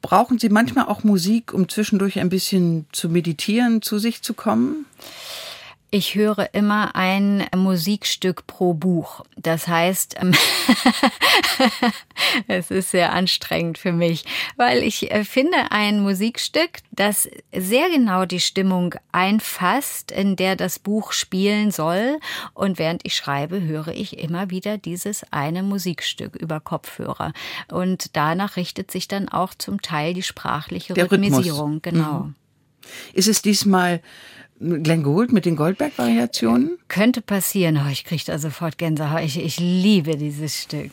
Brauchen 0.00 0.38
Sie 0.38 0.48
manchmal 0.48 0.86
auch 0.86 1.02
Musik, 1.02 1.52
um 1.52 1.68
zwischendurch 1.68 2.20
ein 2.20 2.28
bisschen 2.28 2.86
zu 2.92 3.08
meditieren, 3.08 3.82
zu 3.82 3.98
sich 3.98 4.22
zu 4.22 4.34
kommen? 4.34 4.86
Ich 5.90 6.14
höre 6.14 6.52
immer 6.52 6.94
ein 6.96 7.46
Musikstück 7.56 8.46
pro 8.46 8.74
Buch. 8.74 9.24
Das 9.36 9.68
heißt, 9.68 10.16
ähm, 10.20 10.34
es 12.46 12.70
ist 12.70 12.90
sehr 12.90 13.14
anstrengend 13.14 13.78
für 13.78 13.92
mich, 13.92 14.26
weil 14.56 14.82
ich 14.82 15.10
äh, 15.10 15.24
finde 15.24 15.70
ein 15.70 16.00
Musikstück, 16.00 16.80
das 16.92 17.26
sehr 17.56 17.88
genau 17.88 18.26
die 18.26 18.40
Stimmung 18.40 18.96
einfasst, 19.12 20.12
in 20.12 20.36
der 20.36 20.56
das 20.56 20.78
Buch 20.78 21.12
spielen 21.12 21.70
soll. 21.70 22.18
Und 22.52 22.78
während 22.78 23.06
ich 23.06 23.14
schreibe, 23.16 23.62
höre 23.62 23.88
ich 23.88 24.18
immer 24.18 24.50
wieder 24.50 24.76
dieses 24.76 25.24
eine 25.32 25.62
Musikstück 25.62 26.36
über 26.36 26.60
Kopfhörer. 26.60 27.32
Und 27.72 28.14
danach 28.14 28.56
richtet 28.56 28.90
sich 28.90 29.08
dann 29.08 29.30
auch 29.30 29.54
zum 29.54 29.80
Teil 29.80 30.12
die 30.12 30.22
sprachliche 30.22 30.92
Der 30.92 31.10
Rhythmisierung. 31.10 31.76
Rhythmus. 31.76 31.82
Genau. 31.82 32.18
Mhm. 32.20 32.34
Ist 33.14 33.28
es 33.28 33.40
diesmal 33.40 34.02
Glenn 34.60 35.02
Gould 35.02 35.32
mit 35.32 35.44
den 35.44 35.56
Goldberg-Variationen? 35.56 36.78
Könnte 36.88 37.22
passieren. 37.22 37.80
Oh, 37.84 37.90
ich 37.90 38.04
kriege 38.04 38.22
da 38.26 38.38
sofort 38.38 38.78
Gänsehaut. 38.78 39.22
Ich, 39.22 39.38
ich 39.42 39.60
liebe 39.60 40.16
dieses 40.16 40.62
Stück. 40.62 40.90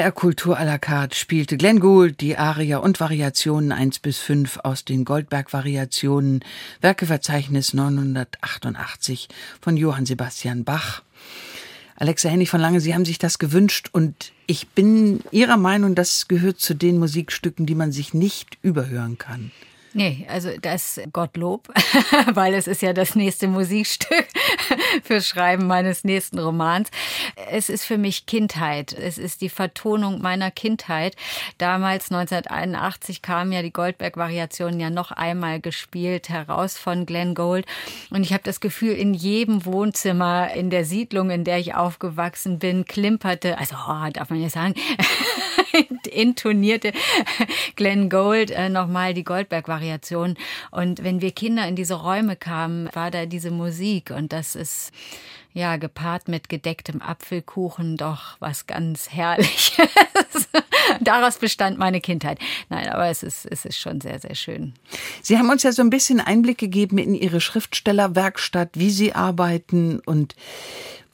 NDR 0.00 0.12
Kultur 0.12 0.56
à 0.56 0.64
la 0.64 0.78
carte 0.78 1.14
spielte 1.14 1.58
Glenn 1.58 1.78
Gould 1.78 2.22
die 2.22 2.38
Aria 2.38 2.78
und 2.78 3.00
Variationen 3.00 3.70
1 3.70 3.98
bis 3.98 4.16
5 4.16 4.60
aus 4.64 4.86
den 4.86 5.04
Goldberg-Variationen, 5.04 6.40
Werkeverzeichnis 6.80 7.74
988 7.74 9.28
von 9.60 9.76
Johann 9.76 10.06
Sebastian 10.06 10.64
Bach. 10.64 11.02
Alexa 11.96 12.30
Hennig 12.30 12.48
von 12.48 12.62
Lange, 12.62 12.80
Sie 12.80 12.94
haben 12.94 13.04
sich 13.04 13.18
das 13.18 13.38
gewünscht 13.38 13.90
und 13.92 14.32
ich 14.46 14.68
bin 14.68 15.20
Ihrer 15.32 15.58
Meinung, 15.58 15.94
das 15.94 16.28
gehört 16.28 16.60
zu 16.60 16.72
den 16.72 16.98
Musikstücken, 16.98 17.66
die 17.66 17.74
man 17.74 17.92
sich 17.92 18.14
nicht 18.14 18.56
überhören 18.62 19.18
kann. 19.18 19.50
Nee, 19.92 20.24
also 20.28 20.50
das 20.60 21.00
Gottlob, 21.12 21.68
weil 22.34 22.54
es 22.54 22.68
ist 22.68 22.80
ja 22.80 22.92
das 22.92 23.16
nächste 23.16 23.48
Musikstück 23.48 24.26
fürs 25.02 25.26
Schreiben 25.26 25.66
meines 25.66 26.04
nächsten 26.04 26.38
Romans. 26.38 26.90
Es 27.50 27.68
ist 27.68 27.84
für 27.84 27.98
mich 27.98 28.26
Kindheit. 28.26 28.92
Es 28.92 29.18
ist 29.18 29.40
die 29.40 29.48
Vertonung 29.48 30.20
meiner 30.20 30.52
Kindheit. 30.52 31.16
Damals 31.58 32.12
1981 32.12 33.20
kamen 33.20 33.50
ja 33.50 33.62
die 33.62 33.72
Goldberg-Variationen 33.72 34.78
ja 34.78 34.90
noch 34.90 35.10
einmal 35.10 35.60
gespielt 35.60 36.28
heraus 36.28 36.78
von 36.78 37.04
Glenn 37.04 37.34
Gold. 37.34 37.66
Und 38.10 38.22
ich 38.22 38.32
habe 38.32 38.44
das 38.44 38.60
Gefühl, 38.60 38.92
in 38.92 39.12
jedem 39.12 39.64
Wohnzimmer 39.64 40.52
in 40.54 40.70
der 40.70 40.84
Siedlung, 40.84 41.30
in 41.30 41.42
der 41.42 41.58
ich 41.58 41.74
aufgewachsen 41.74 42.60
bin, 42.60 42.84
klimperte, 42.84 43.58
also 43.58 43.74
oh, 43.88 44.08
darf 44.12 44.30
man 44.30 44.40
ja 44.40 44.50
sagen, 44.50 44.74
intonierte 46.10 46.92
Glenn 47.76 48.08
Gold 48.08 48.50
äh, 48.50 48.68
nochmal 48.68 49.14
die 49.14 49.24
Goldberg-Variation. 49.24 50.36
Und 50.70 51.04
wenn 51.04 51.20
wir 51.20 51.32
Kinder 51.32 51.66
in 51.66 51.76
diese 51.76 51.94
Räume 51.94 52.36
kamen, 52.36 52.88
war 52.92 53.10
da 53.10 53.26
diese 53.26 53.50
Musik 53.50 54.10
und 54.10 54.32
das 54.32 54.54
ist 54.54 54.92
ja 55.52 55.76
gepaart 55.76 56.28
mit 56.28 56.48
gedecktem 56.48 57.02
Apfelkuchen 57.02 57.96
doch 57.96 58.36
was 58.38 58.66
ganz 58.66 59.10
Herrliches. 59.10 59.88
Daraus 61.00 61.38
bestand 61.38 61.78
meine 61.78 62.00
Kindheit. 62.00 62.38
Nein, 62.68 62.88
aber 62.88 63.06
es 63.06 63.22
ist, 63.22 63.46
es 63.46 63.64
ist 63.64 63.78
schon 63.78 64.00
sehr, 64.00 64.18
sehr 64.18 64.34
schön. 64.34 64.74
Sie 65.22 65.38
haben 65.38 65.50
uns 65.50 65.62
ja 65.62 65.72
so 65.72 65.82
ein 65.82 65.90
bisschen 65.90 66.20
Einblick 66.20 66.58
gegeben 66.58 66.98
in 66.98 67.14
Ihre 67.14 67.40
Schriftstellerwerkstatt, 67.40 68.70
wie 68.74 68.90
Sie 68.90 69.12
arbeiten 69.12 70.00
und 70.00 70.34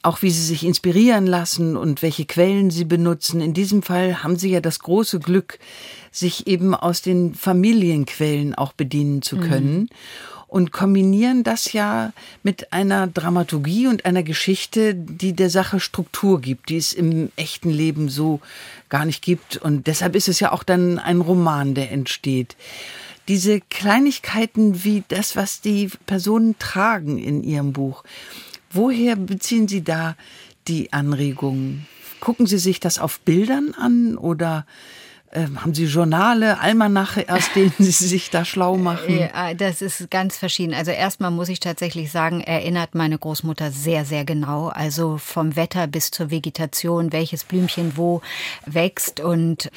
auch 0.03 0.21
wie 0.21 0.31
sie 0.31 0.43
sich 0.43 0.65
inspirieren 0.65 1.27
lassen 1.27 1.75
und 1.75 2.01
welche 2.01 2.25
Quellen 2.25 2.69
sie 2.71 2.85
benutzen. 2.85 3.41
In 3.41 3.53
diesem 3.53 3.83
Fall 3.83 4.23
haben 4.23 4.37
sie 4.37 4.49
ja 4.49 4.61
das 4.61 4.79
große 4.79 5.19
Glück, 5.19 5.59
sich 6.11 6.47
eben 6.47 6.73
aus 6.73 7.01
den 7.01 7.35
Familienquellen 7.35 8.55
auch 8.55 8.73
bedienen 8.73 9.21
zu 9.21 9.37
können. 9.37 9.79
Mhm. 9.79 9.89
Und 10.49 10.71
kombinieren 10.71 11.43
das 11.43 11.73
ja 11.73 12.13
mit 12.41 12.71
einer 12.71 13.07
Dramaturgie 13.07 13.87
und 13.87 14.05
einer 14.05 14.23
Geschichte, 14.23 14.95
die 14.95 15.33
der 15.33 15.49
Sache 15.49 15.81
Struktur 15.81 16.39
gibt, 16.39 16.69
die 16.69 16.77
es 16.77 16.93
im 16.93 17.33
echten 17.35 17.69
Leben 17.69 18.07
so 18.07 18.39
gar 18.87 19.03
nicht 19.03 19.21
gibt. 19.21 19.57
Und 19.57 19.87
deshalb 19.87 20.15
ist 20.15 20.29
es 20.29 20.39
ja 20.39 20.53
auch 20.53 20.63
dann 20.63 20.99
ein 20.99 21.19
Roman, 21.19 21.73
der 21.73 21.91
entsteht 21.91 22.55
diese 23.27 23.59
Kleinigkeiten 23.59 24.83
wie 24.83 25.03
das, 25.07 25.35
was 25.35 25.61
die 25.61 25.89
Personen 26.05 26.57
tragen 26.59 27.17
in 27.17 27.43
ihrem 27.43 27.73
Buch. 27.73 28.03
Woher 28.77 29.15
beziehen 29.15 29.67
Sie 29.67 29.83
da 29.83 30.15
die 30.67 30.93
Anregungen? 30.93 31.87
Gucken 32.19 32.45
Sie 32.45 32.59
sich 32.59 32.79
das 32.79 32.99
auf 32.99 33.19
Bildern 33.21 33.73
an 33.73 34.19
oder 34.19 34.67
ähm, 35.33 35.61
haben 35.61 35.73
Sie 35.73 35.85
Journale, 35.85 36.59
Almanache, 36.61 37.25
aus 37.27 37.51
denen 37.53 37.73
Sie 37.77 37.91
sich 37.91 38.29
da 38.29 38.45
schlau 38.45 38.77
machen? 38.77 39.19
Ja, 39.19 39.53
das 39.53 39.81
ist 39.81 40.09
ganz 40.09 40.37
verschieden. 40.37 40.73
Also 40.73 40.91
erstmal 40.91 41.31
muss 41.31 41.49
ich 41.49 41.59
tatsächlich 41.59 42.11
sagen, 42.11 42.39
erinnert 42.39 42.95
meine 42.95 43.17
Großmutter 43.17 43.71
sehr, 43.71 44.05
sehr 44.05 44.23
genau. 44.23 44.69
Also 44.69 45.17
vom 45.17 45.57
Wetter 45.57 45.87
bis 45.87 46.11
zur 46.11 46.31
Vegetation, 46.31 47.11
welches 47.11 47.43
Blümchen 47.43 47.97
wo 47.97 48.21
wächst. 48.65 49.19
Und 49.19 49.69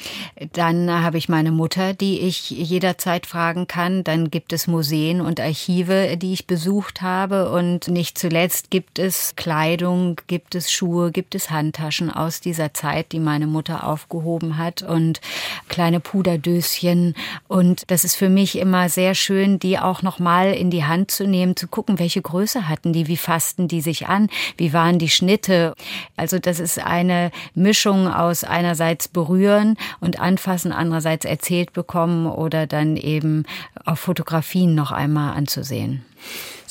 dann 0.53 0.89
habe 0.89 1.17
ich 1.17 1.27
meine 1.27 1.51
Mutter, 1.51 1.93
die 1.93 2.21
ich 2.21 2.49
jederzeit 2.49 3.25
fragen 3.25 3.67
kann. 3.67 4.05
Dann 4.05 4.31
gibt 4.31 4.53
es 4.53 4.67
Museen 4.67 5.19
und 5.19 5.41
Archive, 5.41 6.15
die 6.15 6.31
ich 6.31 6.47
besucht 6.47 7.01
habe. 7.01 7.51
Und 7.51 7.89
nicht 7.89 8.17
zuletzt 8.17 8.71
gibt 8.71 8.99
es 8.99 9.35
Kleidung, 9.35 10.15
gibt 10.27 10.55
es 10.55 10.71
Schuhe, 10.71 11.11
gibt 11.11 11.35
es 11.35 11.49
Handtaschen 11.49 12.09
aus 12.09 12.39
dieser 12.39 12.73
Zeit, 12.73 13.11
die 13.11 13.19
meine 13.19 13.47
Mutter 13.47 13.85
aufgehoben 13.85 14.57
hat. 14.57 14.81
Und 14.81 15.19
kleine 15.67 15.99
Puderdöschen. 15.99 17.15
Und 17.47 17.83
das 17.87 18.03
ist 18.03 18.15
für 18.15 18.29
mich 18.29 18.57
immer 18.57 18.89
sehr 18.89 19.15
schön, 19.15 19.59
die 19.59 19.79
auch 19.79 20.01
nochmal 20.01 20.53
in 20.53 20.69
die 20.69 20.85
Hand 20.85 21.11
zu 21.11 21.27
nehmen, 21.27 21.55
zu 21.55 21.67
gucken, 21.67 21.99
welche 21.99 22.21
Größe 22.21 22.67
hatten 22.67 22.93
die, 22.93 23.07
wie 23.07 23.17
fassten 23.17 23.67
die 23.67 23.81
sich 23.81 24.07
an, 24.07 24.29
wie 24.57 24.73
waren 24.73 24.99
die 24.99 25.09
Schnitte. 25.09 25.73
Also 26.15 26.39
das 26.39 26.59
ist 26.59 26.79
eine 26.79 27.31
Mischung 27.55 28.07
aus 28.07 28.43
einerseits 28.43 29.07
berühren 29.07 29.77
und 29.99 30.19
anfassen, 30.19 30.71
andererseits 30.71 31.25
erzählt 31.25 31.73
bekommen 31.73 32.27
oder 32.27 32.67
dann 32.67 32.97
eben 32.97 33.45
auf 33.85 33.99
Fotografien 33.99 34.75
noch 34.75 34.91
einmal 34.91 35.35
anzusehen. 35.35 36.05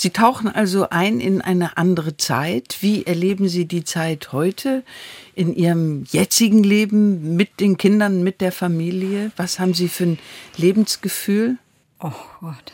Sie 0.03 0.09
tauchen 0.09 0.49
also 0.49 0.89
ein 0.89 1.21
in 1.21 1.43
eine 1.43 1.77
andere 1.77 2.17
Zeit. 2.17 2.79
Wie 2.81 3.05
erleben 3.05 3.51
Sie 3.51 3.67
die 3.67 3.85
Zeit 3.85 4.33
heute 4.33 4.83
in 5.35 5.55
Ihrem 5.55 6.05
jetzigen 6.11 6.65
Leben 6.65 7.37
mit 7.37 7.61
den 7.61 7.77
Kindern, 7.77 8.23
mit 8.23 8.41
der 8.41 8.51
Familie? 8.51 9.31
Was 9.37 9.59
haben 9.59 9.75
Sie 9.75 9.89
für 9.89 10.05
ein 10.05 10.19
Lebensgefühl? 10.57 11.59
Oh 12.03 12.13
Gott, 12.41 12.73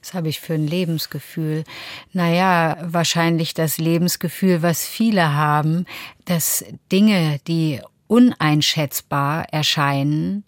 was 0.00 0.14
habe 0.14 0.28
ich 0.28 0.38
für 0.38 0.54
ein 0.54 0.68
Lebensgefühl? 0.68 1.64
Naja, 2.12 2.76
wahrscheinlich 2.80 3.54
das 3.54 3.78
Lebensgefühl, 3.78 4.62
was 4.62 4.86
viele 4.86 5.34
haben, 5.34 5.84
dass 6.26 6.64
Dinge, 6.92 7.40
die 7.48 7.80
uneinschätzbar 8.06 9.46
erscheinen, 9.52 10.44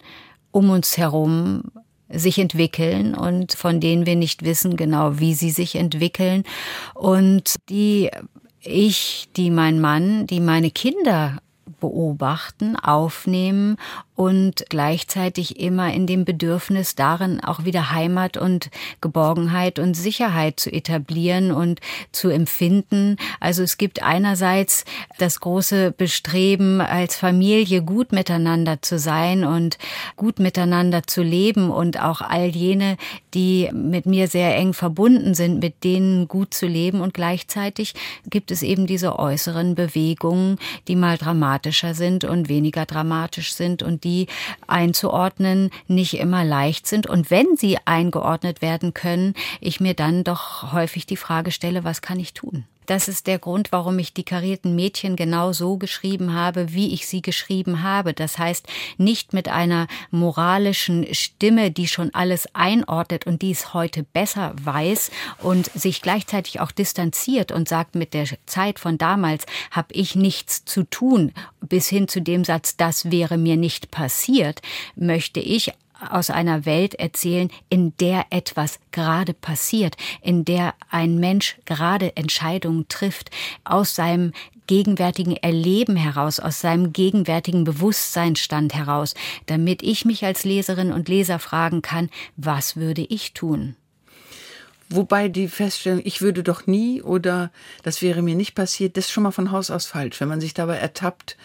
um 0.51 0.69
uns 0.69 0.97
herum 0.97 1.73
sich 2.13 2.39
entwickeln 2.39 3.15
und 3.15 3.53
von 3.53 3.79
denen 3.79 4.05
wir 4.05 4.15
nicht 4.15 4.43
wissen 4.43 4.77
genau, 4.77 5.19
wie 5.19 5.33
sie 5.33 5.51
sich 5.51 5.75
entwickeln. 5.75 6.43
Und 6.93 7.55
die 7.69 8.09
ich, 8.63 9.27
die 9.35 9.49
mein 9.49 9.81
Mann, 9.81 10.27
die 10.27 10.39
meine 10.39 10.71
Kinder 10.71 11.39
beobachten, 11.79 12.75
aufnehmen 12.75 13.77
und 14.21 14.65
gleichzeitig 14.69 15.59
immer 15.59 15.91
in 15.91 16.05
dem 16.05 16.25
Bedürfnis 16.25 16.93
darin 16.93 17.43
auch 17.43 17.65
wieder 17.65 17.89
Heimat 17.89 18.37
und 18.37 18.69
Geborgenheit 19.01 19.79
und 19.79 19.95
Sicherheit 19.95 20.59
zu 20.59 20.71
etablieren 20.71 21.51
und 21.51 21.79
zu 22.11 22.29
empfinden. 22.29 23.17
Also 23.39 23.63
es 23.63 23.79
gibt 23.79 24.03
einerseits 24.03 24.85
das 25.17 25.39
große 25.39 25.91
Bestreben, 25.91 26.81
als 26.81 27.15
Familie 27.15 27.81
gut 27.81 28.11
miteinander 28.11 28.81
zu 28.83 28.99
sein 28.99 29.43
und 29.43 29.79
gut 30.17 30.37
miteinander 30.37 31.01
zu 31.07 31.23
leben 31.23 31.71
und 31.71 31.99
auch 31.99 32.21
all 32.21 32.45
jene, 32.45 32.97
die 33.33 33.71
mit 33.73 34.05
mir 34.05 34.27
sehr 34.27 34.55
eng 34.55 34.73
verbunden 34.73 35.33
sind, 35.33 35.61
mit 35.63 35.83
denen 35.83 36.27
gut 36.27 36.53
zu 36.53 36.67
leben. 36.67 37.01
Und 37.01 37.15
gleichzeitig 37.15 37.95
gibt 38.29 38.51
es 38.51 38.61
eben 38.61 38.85
diese 38.85 39.17
äußeren 39.17 39.73
Bewegungen, 39.73 40.59
die 40.87 40.95
mal 40.95 41.17
dramatischer 41.61 41.93
sind 41.93 42.23
und 42.23 42.49
weniger 42.49 42.85
dramatisch 42.85 43.53
sind 43.53 43.83
und 43.83 44.03
die 44.03 44.27
einzuordnen 44.67 45.69
nicht 45.87 46.15
immer 46.15 46.43
leicht 46.43 46.87
sind. 46.87 47.07
Und 47.07 47.29
wenn 47.29 47.55
sie 47.55 47.77
eingeordnet 47.85 48.61
werden 48.61 48.93
können, 48.93 49.35
ich 49.59 49.79
mir 49.79 49.93
dann 49.93 50.23
doch 50.23 50.73
häufig 50.73 51.05
die 51.05 51.17
Frage 51.17 51.51
stelle, 51.51 51.83
was 51.83 52.01
kann 52.01 52.19
ich 52.19 52.33
tun? 52.33 52.65
Das 52.91 53.07
ist 53.07 53.25
der 53.25 53.39
Grund, 53.39 53.71
warum 53.71 53.99
ich 53.99 54.13
die 54.13 54.25
karierten 54.25 54.75
Mädchen 54.75 55.15
genau 55.15 55.53
so 55.53 55.77
geschrieben 55.77 56.33
habe, 56.33 56.73
wie 56.73 56.93
ich 56.93 57.07
sie 57.07 57.21
geschrieben 57.21 57.83
habe. 57.83 58.13
Das 58.13 58.37
heißt, 58.37 58.67
nicht 58.97 59.31
mit 59.31 59.47
einer 59.47 59.87
moralischen 60.09 61.07
Stimme, 61.13 61.71
die 61.71 61.87
schon 61.87 62.13
alles 62.13 62.53
einordnet 62.53 63.25
und 63.25 63.43
die 63.43 63.51
es 63.51 63.73
heute 63.73 64.03
besser 64.03 64.53
weiß 64.61 65.09
und 65.39 65.71
sich 65.71 66.01
gleichzeitig 66.01 66.59
auch 66.59 66.71
distanziert 66.71 67.53
und 67.53 67.69
sagt, 67.69 67.95
mit 67.95 68.13
der 68.13 68.27
Zeit 68.45 68.77
von 68.77 68.97
damals 68.97 69.45
habe 69.71 69.93
ich 69.93 70.15
nichts 70.15 70.65
zu 70.65 70.83
tun, 70.83 71.31
bis 71.61 71.87
hin 71.87 72.09
zu 72.09 72.21
dem 72.21 72.43
Satz, 72.43 72.75
das 72.75 73.09
wäre 73.09 73.37
mir 73.37 73.55
nicht 73.55 73.91
passiert, 73.91 74.61
möchte 74.97 75.39
ich 75.39 75.71
aus 76.09 76.29
einer 76.29 76.65
Welt 76.65 76.95
erzählen, 76.95 77.49
in 77.69 77.95
der 77.97 78.25
etwas 78.29 78.79
gerade 78.91 79.33
passiert, 79.33 79.95
in 80.21 80.45
der 80.45 80.73
ein 80.89 81.19
Mensch 81.19 81.57
gerade 81.65 82.15
Entscheidungen 82.15 82.87
trifft, 82.87 83.29
aus 83.63 83.95
seinem 83.95 84.33
gegenwärtigen 84.67 85.35
Erleben 85.35 85.95
heraus, 85.95 86.39
aus 86.39 86.61
seinem 86.61 86.93
gegenwärtigen 86.93 87.63
Bewusstseinsstand 87.63 88.73
heraus, 88.73 89.15
damit 89.45 89.83
ich 89.83 90.05
mich 90.05 90.23
als 90.23 90.45
Leserin 90.45 90.93
und 90.93 91.09
Leser 91.09 91.39
fragen 91.39 91.81
kann, 91.81 92.09
was 92.37 92.75
würde 92.77 93.01
ich 93.01 93.33
tun? 93.33 93.75
Wobei 94.89 95.29
die 95.29 95.47
Feststellung, 95.47 96.01
ich 96.03 96.21
würde 96.21 96.43
doch 96.43 96.67
nie 96.67 97.01
oder 97.01 97.51
das 97.81 98.01
wäre 98.01 98.21
mir 98.21 98.35
nicht 98.35 98.55
passiert, 98.55 98.97
das 98.97 99.05
ist 99.05 99.11
schon 99.11 99.23
mal 99.23 99.31
von 99.31 99.51
Haus 99.51 99.71
aus 99.71 99.85
falsch. 99.85 100.19
Wenn 100.19 100.27
man 100.27 100.41
sich 100.41 100.53
dabei 100.53 100.77
ertappt, 100.77 101.37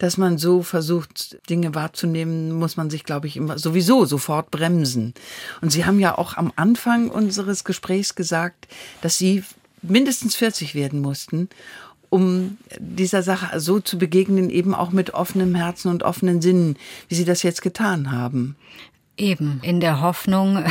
dass 0.00 0.16
man 0.16 0.38
so 0.38 0.62
versucht, 0.62 1.38
Dinge 1.50 1.74
wahrzunehmen, 1.74 2.52
muss 2.52 2.76
man 2.78 2.88
sich, 2.88 3.04
glaube 3.04 3.26
ich, 3.26 3.36
immer 3.36 3.58
sowieso 3.58 4.06
sofort 4.06 4.50
bremsen. 4.50 5.12
Und 5.60 5.70
Sie 5.70 5.84
haben 5.84 6.00
ja 6.00 6.16
auch 6.16 6.36
am 6.38 6.52
Anfang 6.56 7.10
unseres 7.10 7.64
Gesprächs 7.64 8.14
gesagt, 8.14 8.66
dass 9.02 9.18
Sie 9.18 9.44
mindestens 9.82 10.34
40 10.36 10.74
werden 10.74 11.00
mussten, 11.00 11.50
um 12.08 12.56
dieser 12.78 13.22
Sache 13.22 13.60
so 13.60 13.78
zu 13.78 13.98
begegnen, 13.98 14.48
eben 14.48 14.74
auch 14.74 14.90
mit 14.90 15.12
offenem 15.12 15.54
Herzen 15.54 15.90
und 15.90 16.02
offenen 16.02 16.40
Sinnen, 16.40 16.78
wie 17.08 17.14
Sie 17.14 17.26
das 17.26 17.42
jetzt 17.42 17.60
getan 17.60 18.10
haben. 18.10 18.56
Eben, 19.18 19.60
in 19.62 19.80
der 19.80 20.00
Hoffnung, 20.00 20.64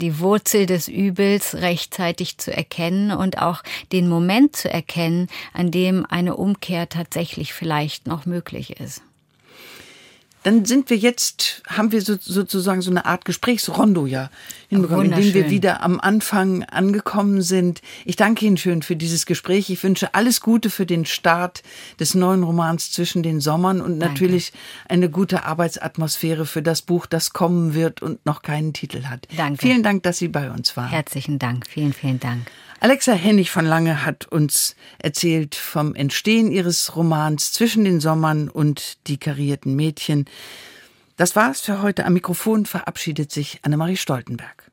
die 0.00 0.18
Wurzel 0.20 0.66
des 0.66 0.88
Übels 0.88 1.54
rechtzeitig 1.54 2.38
zu 2.38 2.52
erkennen 2.52 3.10
und 3.10 3.38
auch 3.38 3.62
den 3.92 4.08
Moment 4.08 4.56
zu 4.56 4.70
erkennen, 4.70 5.28
an 5.52 5.70
dem 5.70 6.06
eine 6.06 6.36
Umkehr 6.36 6.88
tatsächlich 6.88 7.52
vielleicht 7.52 8.06
noch 8.06 8.26
möglich 8.26 8.80
ist. 8.80 9.02
Dann 10.42 10.64
sind 10.64 10.88
wir 10.90 10.96
jetzt, 10.96 11.62
haben 11.66 11.92
wir 11.92 12.00
so, 12.00 12.16
sozusagen 12.20 12.80
so 12.80 12.90
eine 12.90 13.06
Art 13.06 13.24
Gesprächsrondo 13.24 14.06
ja 14.06 14.30
hinbekommen, 14.68 15.12
in 15.12 15.20
dem 15.20 15.34
wir 15.34 15.50
wieder 15.50 15.82
am 15.82 16.00
Anfang 16.00 16.64
angekommen 16.64 17.42
sind. 17.42 17.82
Ich 18.04 18.16
danke 18.16 18.46
Ihnen 18.46 18.56
schön 18.56 18.82
für 18.82 18.96
dieses 18.96 19.26
Gespräch. 19.26 19.70
Ich 19.70 19.82
wünsche 19.82 20.14
alles 20.14 20.40
Gute 20.40 20.70
für 20.70 20.86
den 20.86 21.04
Start 21.04 21.62
des 21.98 22.14
neuen 22.14 22.42
Romans 22.42 22.92
zwischen 22.92 23.22
den 23.22 23.40
Sommern 23.40 23.80
und 23.80 23.98
Danke. 23.98 24.14
natürlich 24.14 24.52
eine 24.88 25.10
gute 25.10 25.44
Arbeitsatmosphäre 25.44 26.46
für 26.46 26.62
das 26.62 26.82
Buch, 26.82 27.06
das 27.06 27.32
kommen 27.32 27.74
wird 27.74 28.02
und 28.02 28.24
noch 28.24 28.42
keinen 28.42 28.72
Titel 28.72 29.04
hat. 29.04 29.26
Danke. 29.36 29.66
Vielen 29.66 29.82
Dank, 29.82 30.02
dass 30.02 30.18
Sie 30.18 30.28
bei 30.28 30.50
uns 30.50 30.76
waren. 30.76 30.88
Herzlichen 30.88 31.38
Dank, 31.38 31.66
vielen, 31.66 31.92
vielen 31.92 32.20
Dank. 32.20 32.46
Alexa 32.80 33.12
Hennig 33.12 33.50
von 33.50 33.66
Lange 33.66 34.04
hat 34.04 34.26
uns 34.26 34.76
erzählt 35.00 35.56
vom 35.56 35.96
Entstehen 35.96 36.52
ihres 36.52 36.94
Romans 36.94 37.52
Zwischen 37.52 37.84
den 37.84 37.98
Sommern 37.98 38.48
und 38.48 39.08
die 39.08 39.18
karierten 39.18 39.74
Mädchen. 39.74 40.26
Das 41.16 41.34
war's 41.34 41.60
für 41.60 41.82
heute. 41.82 42.04
Am 42.04 42.12
Mikrofon 42.12 42.66
verabschiedet 42.66 43.32
sich 43.32 43.58
Annemarie 43.62 43.96
Stoltenberg. 43.96 44.67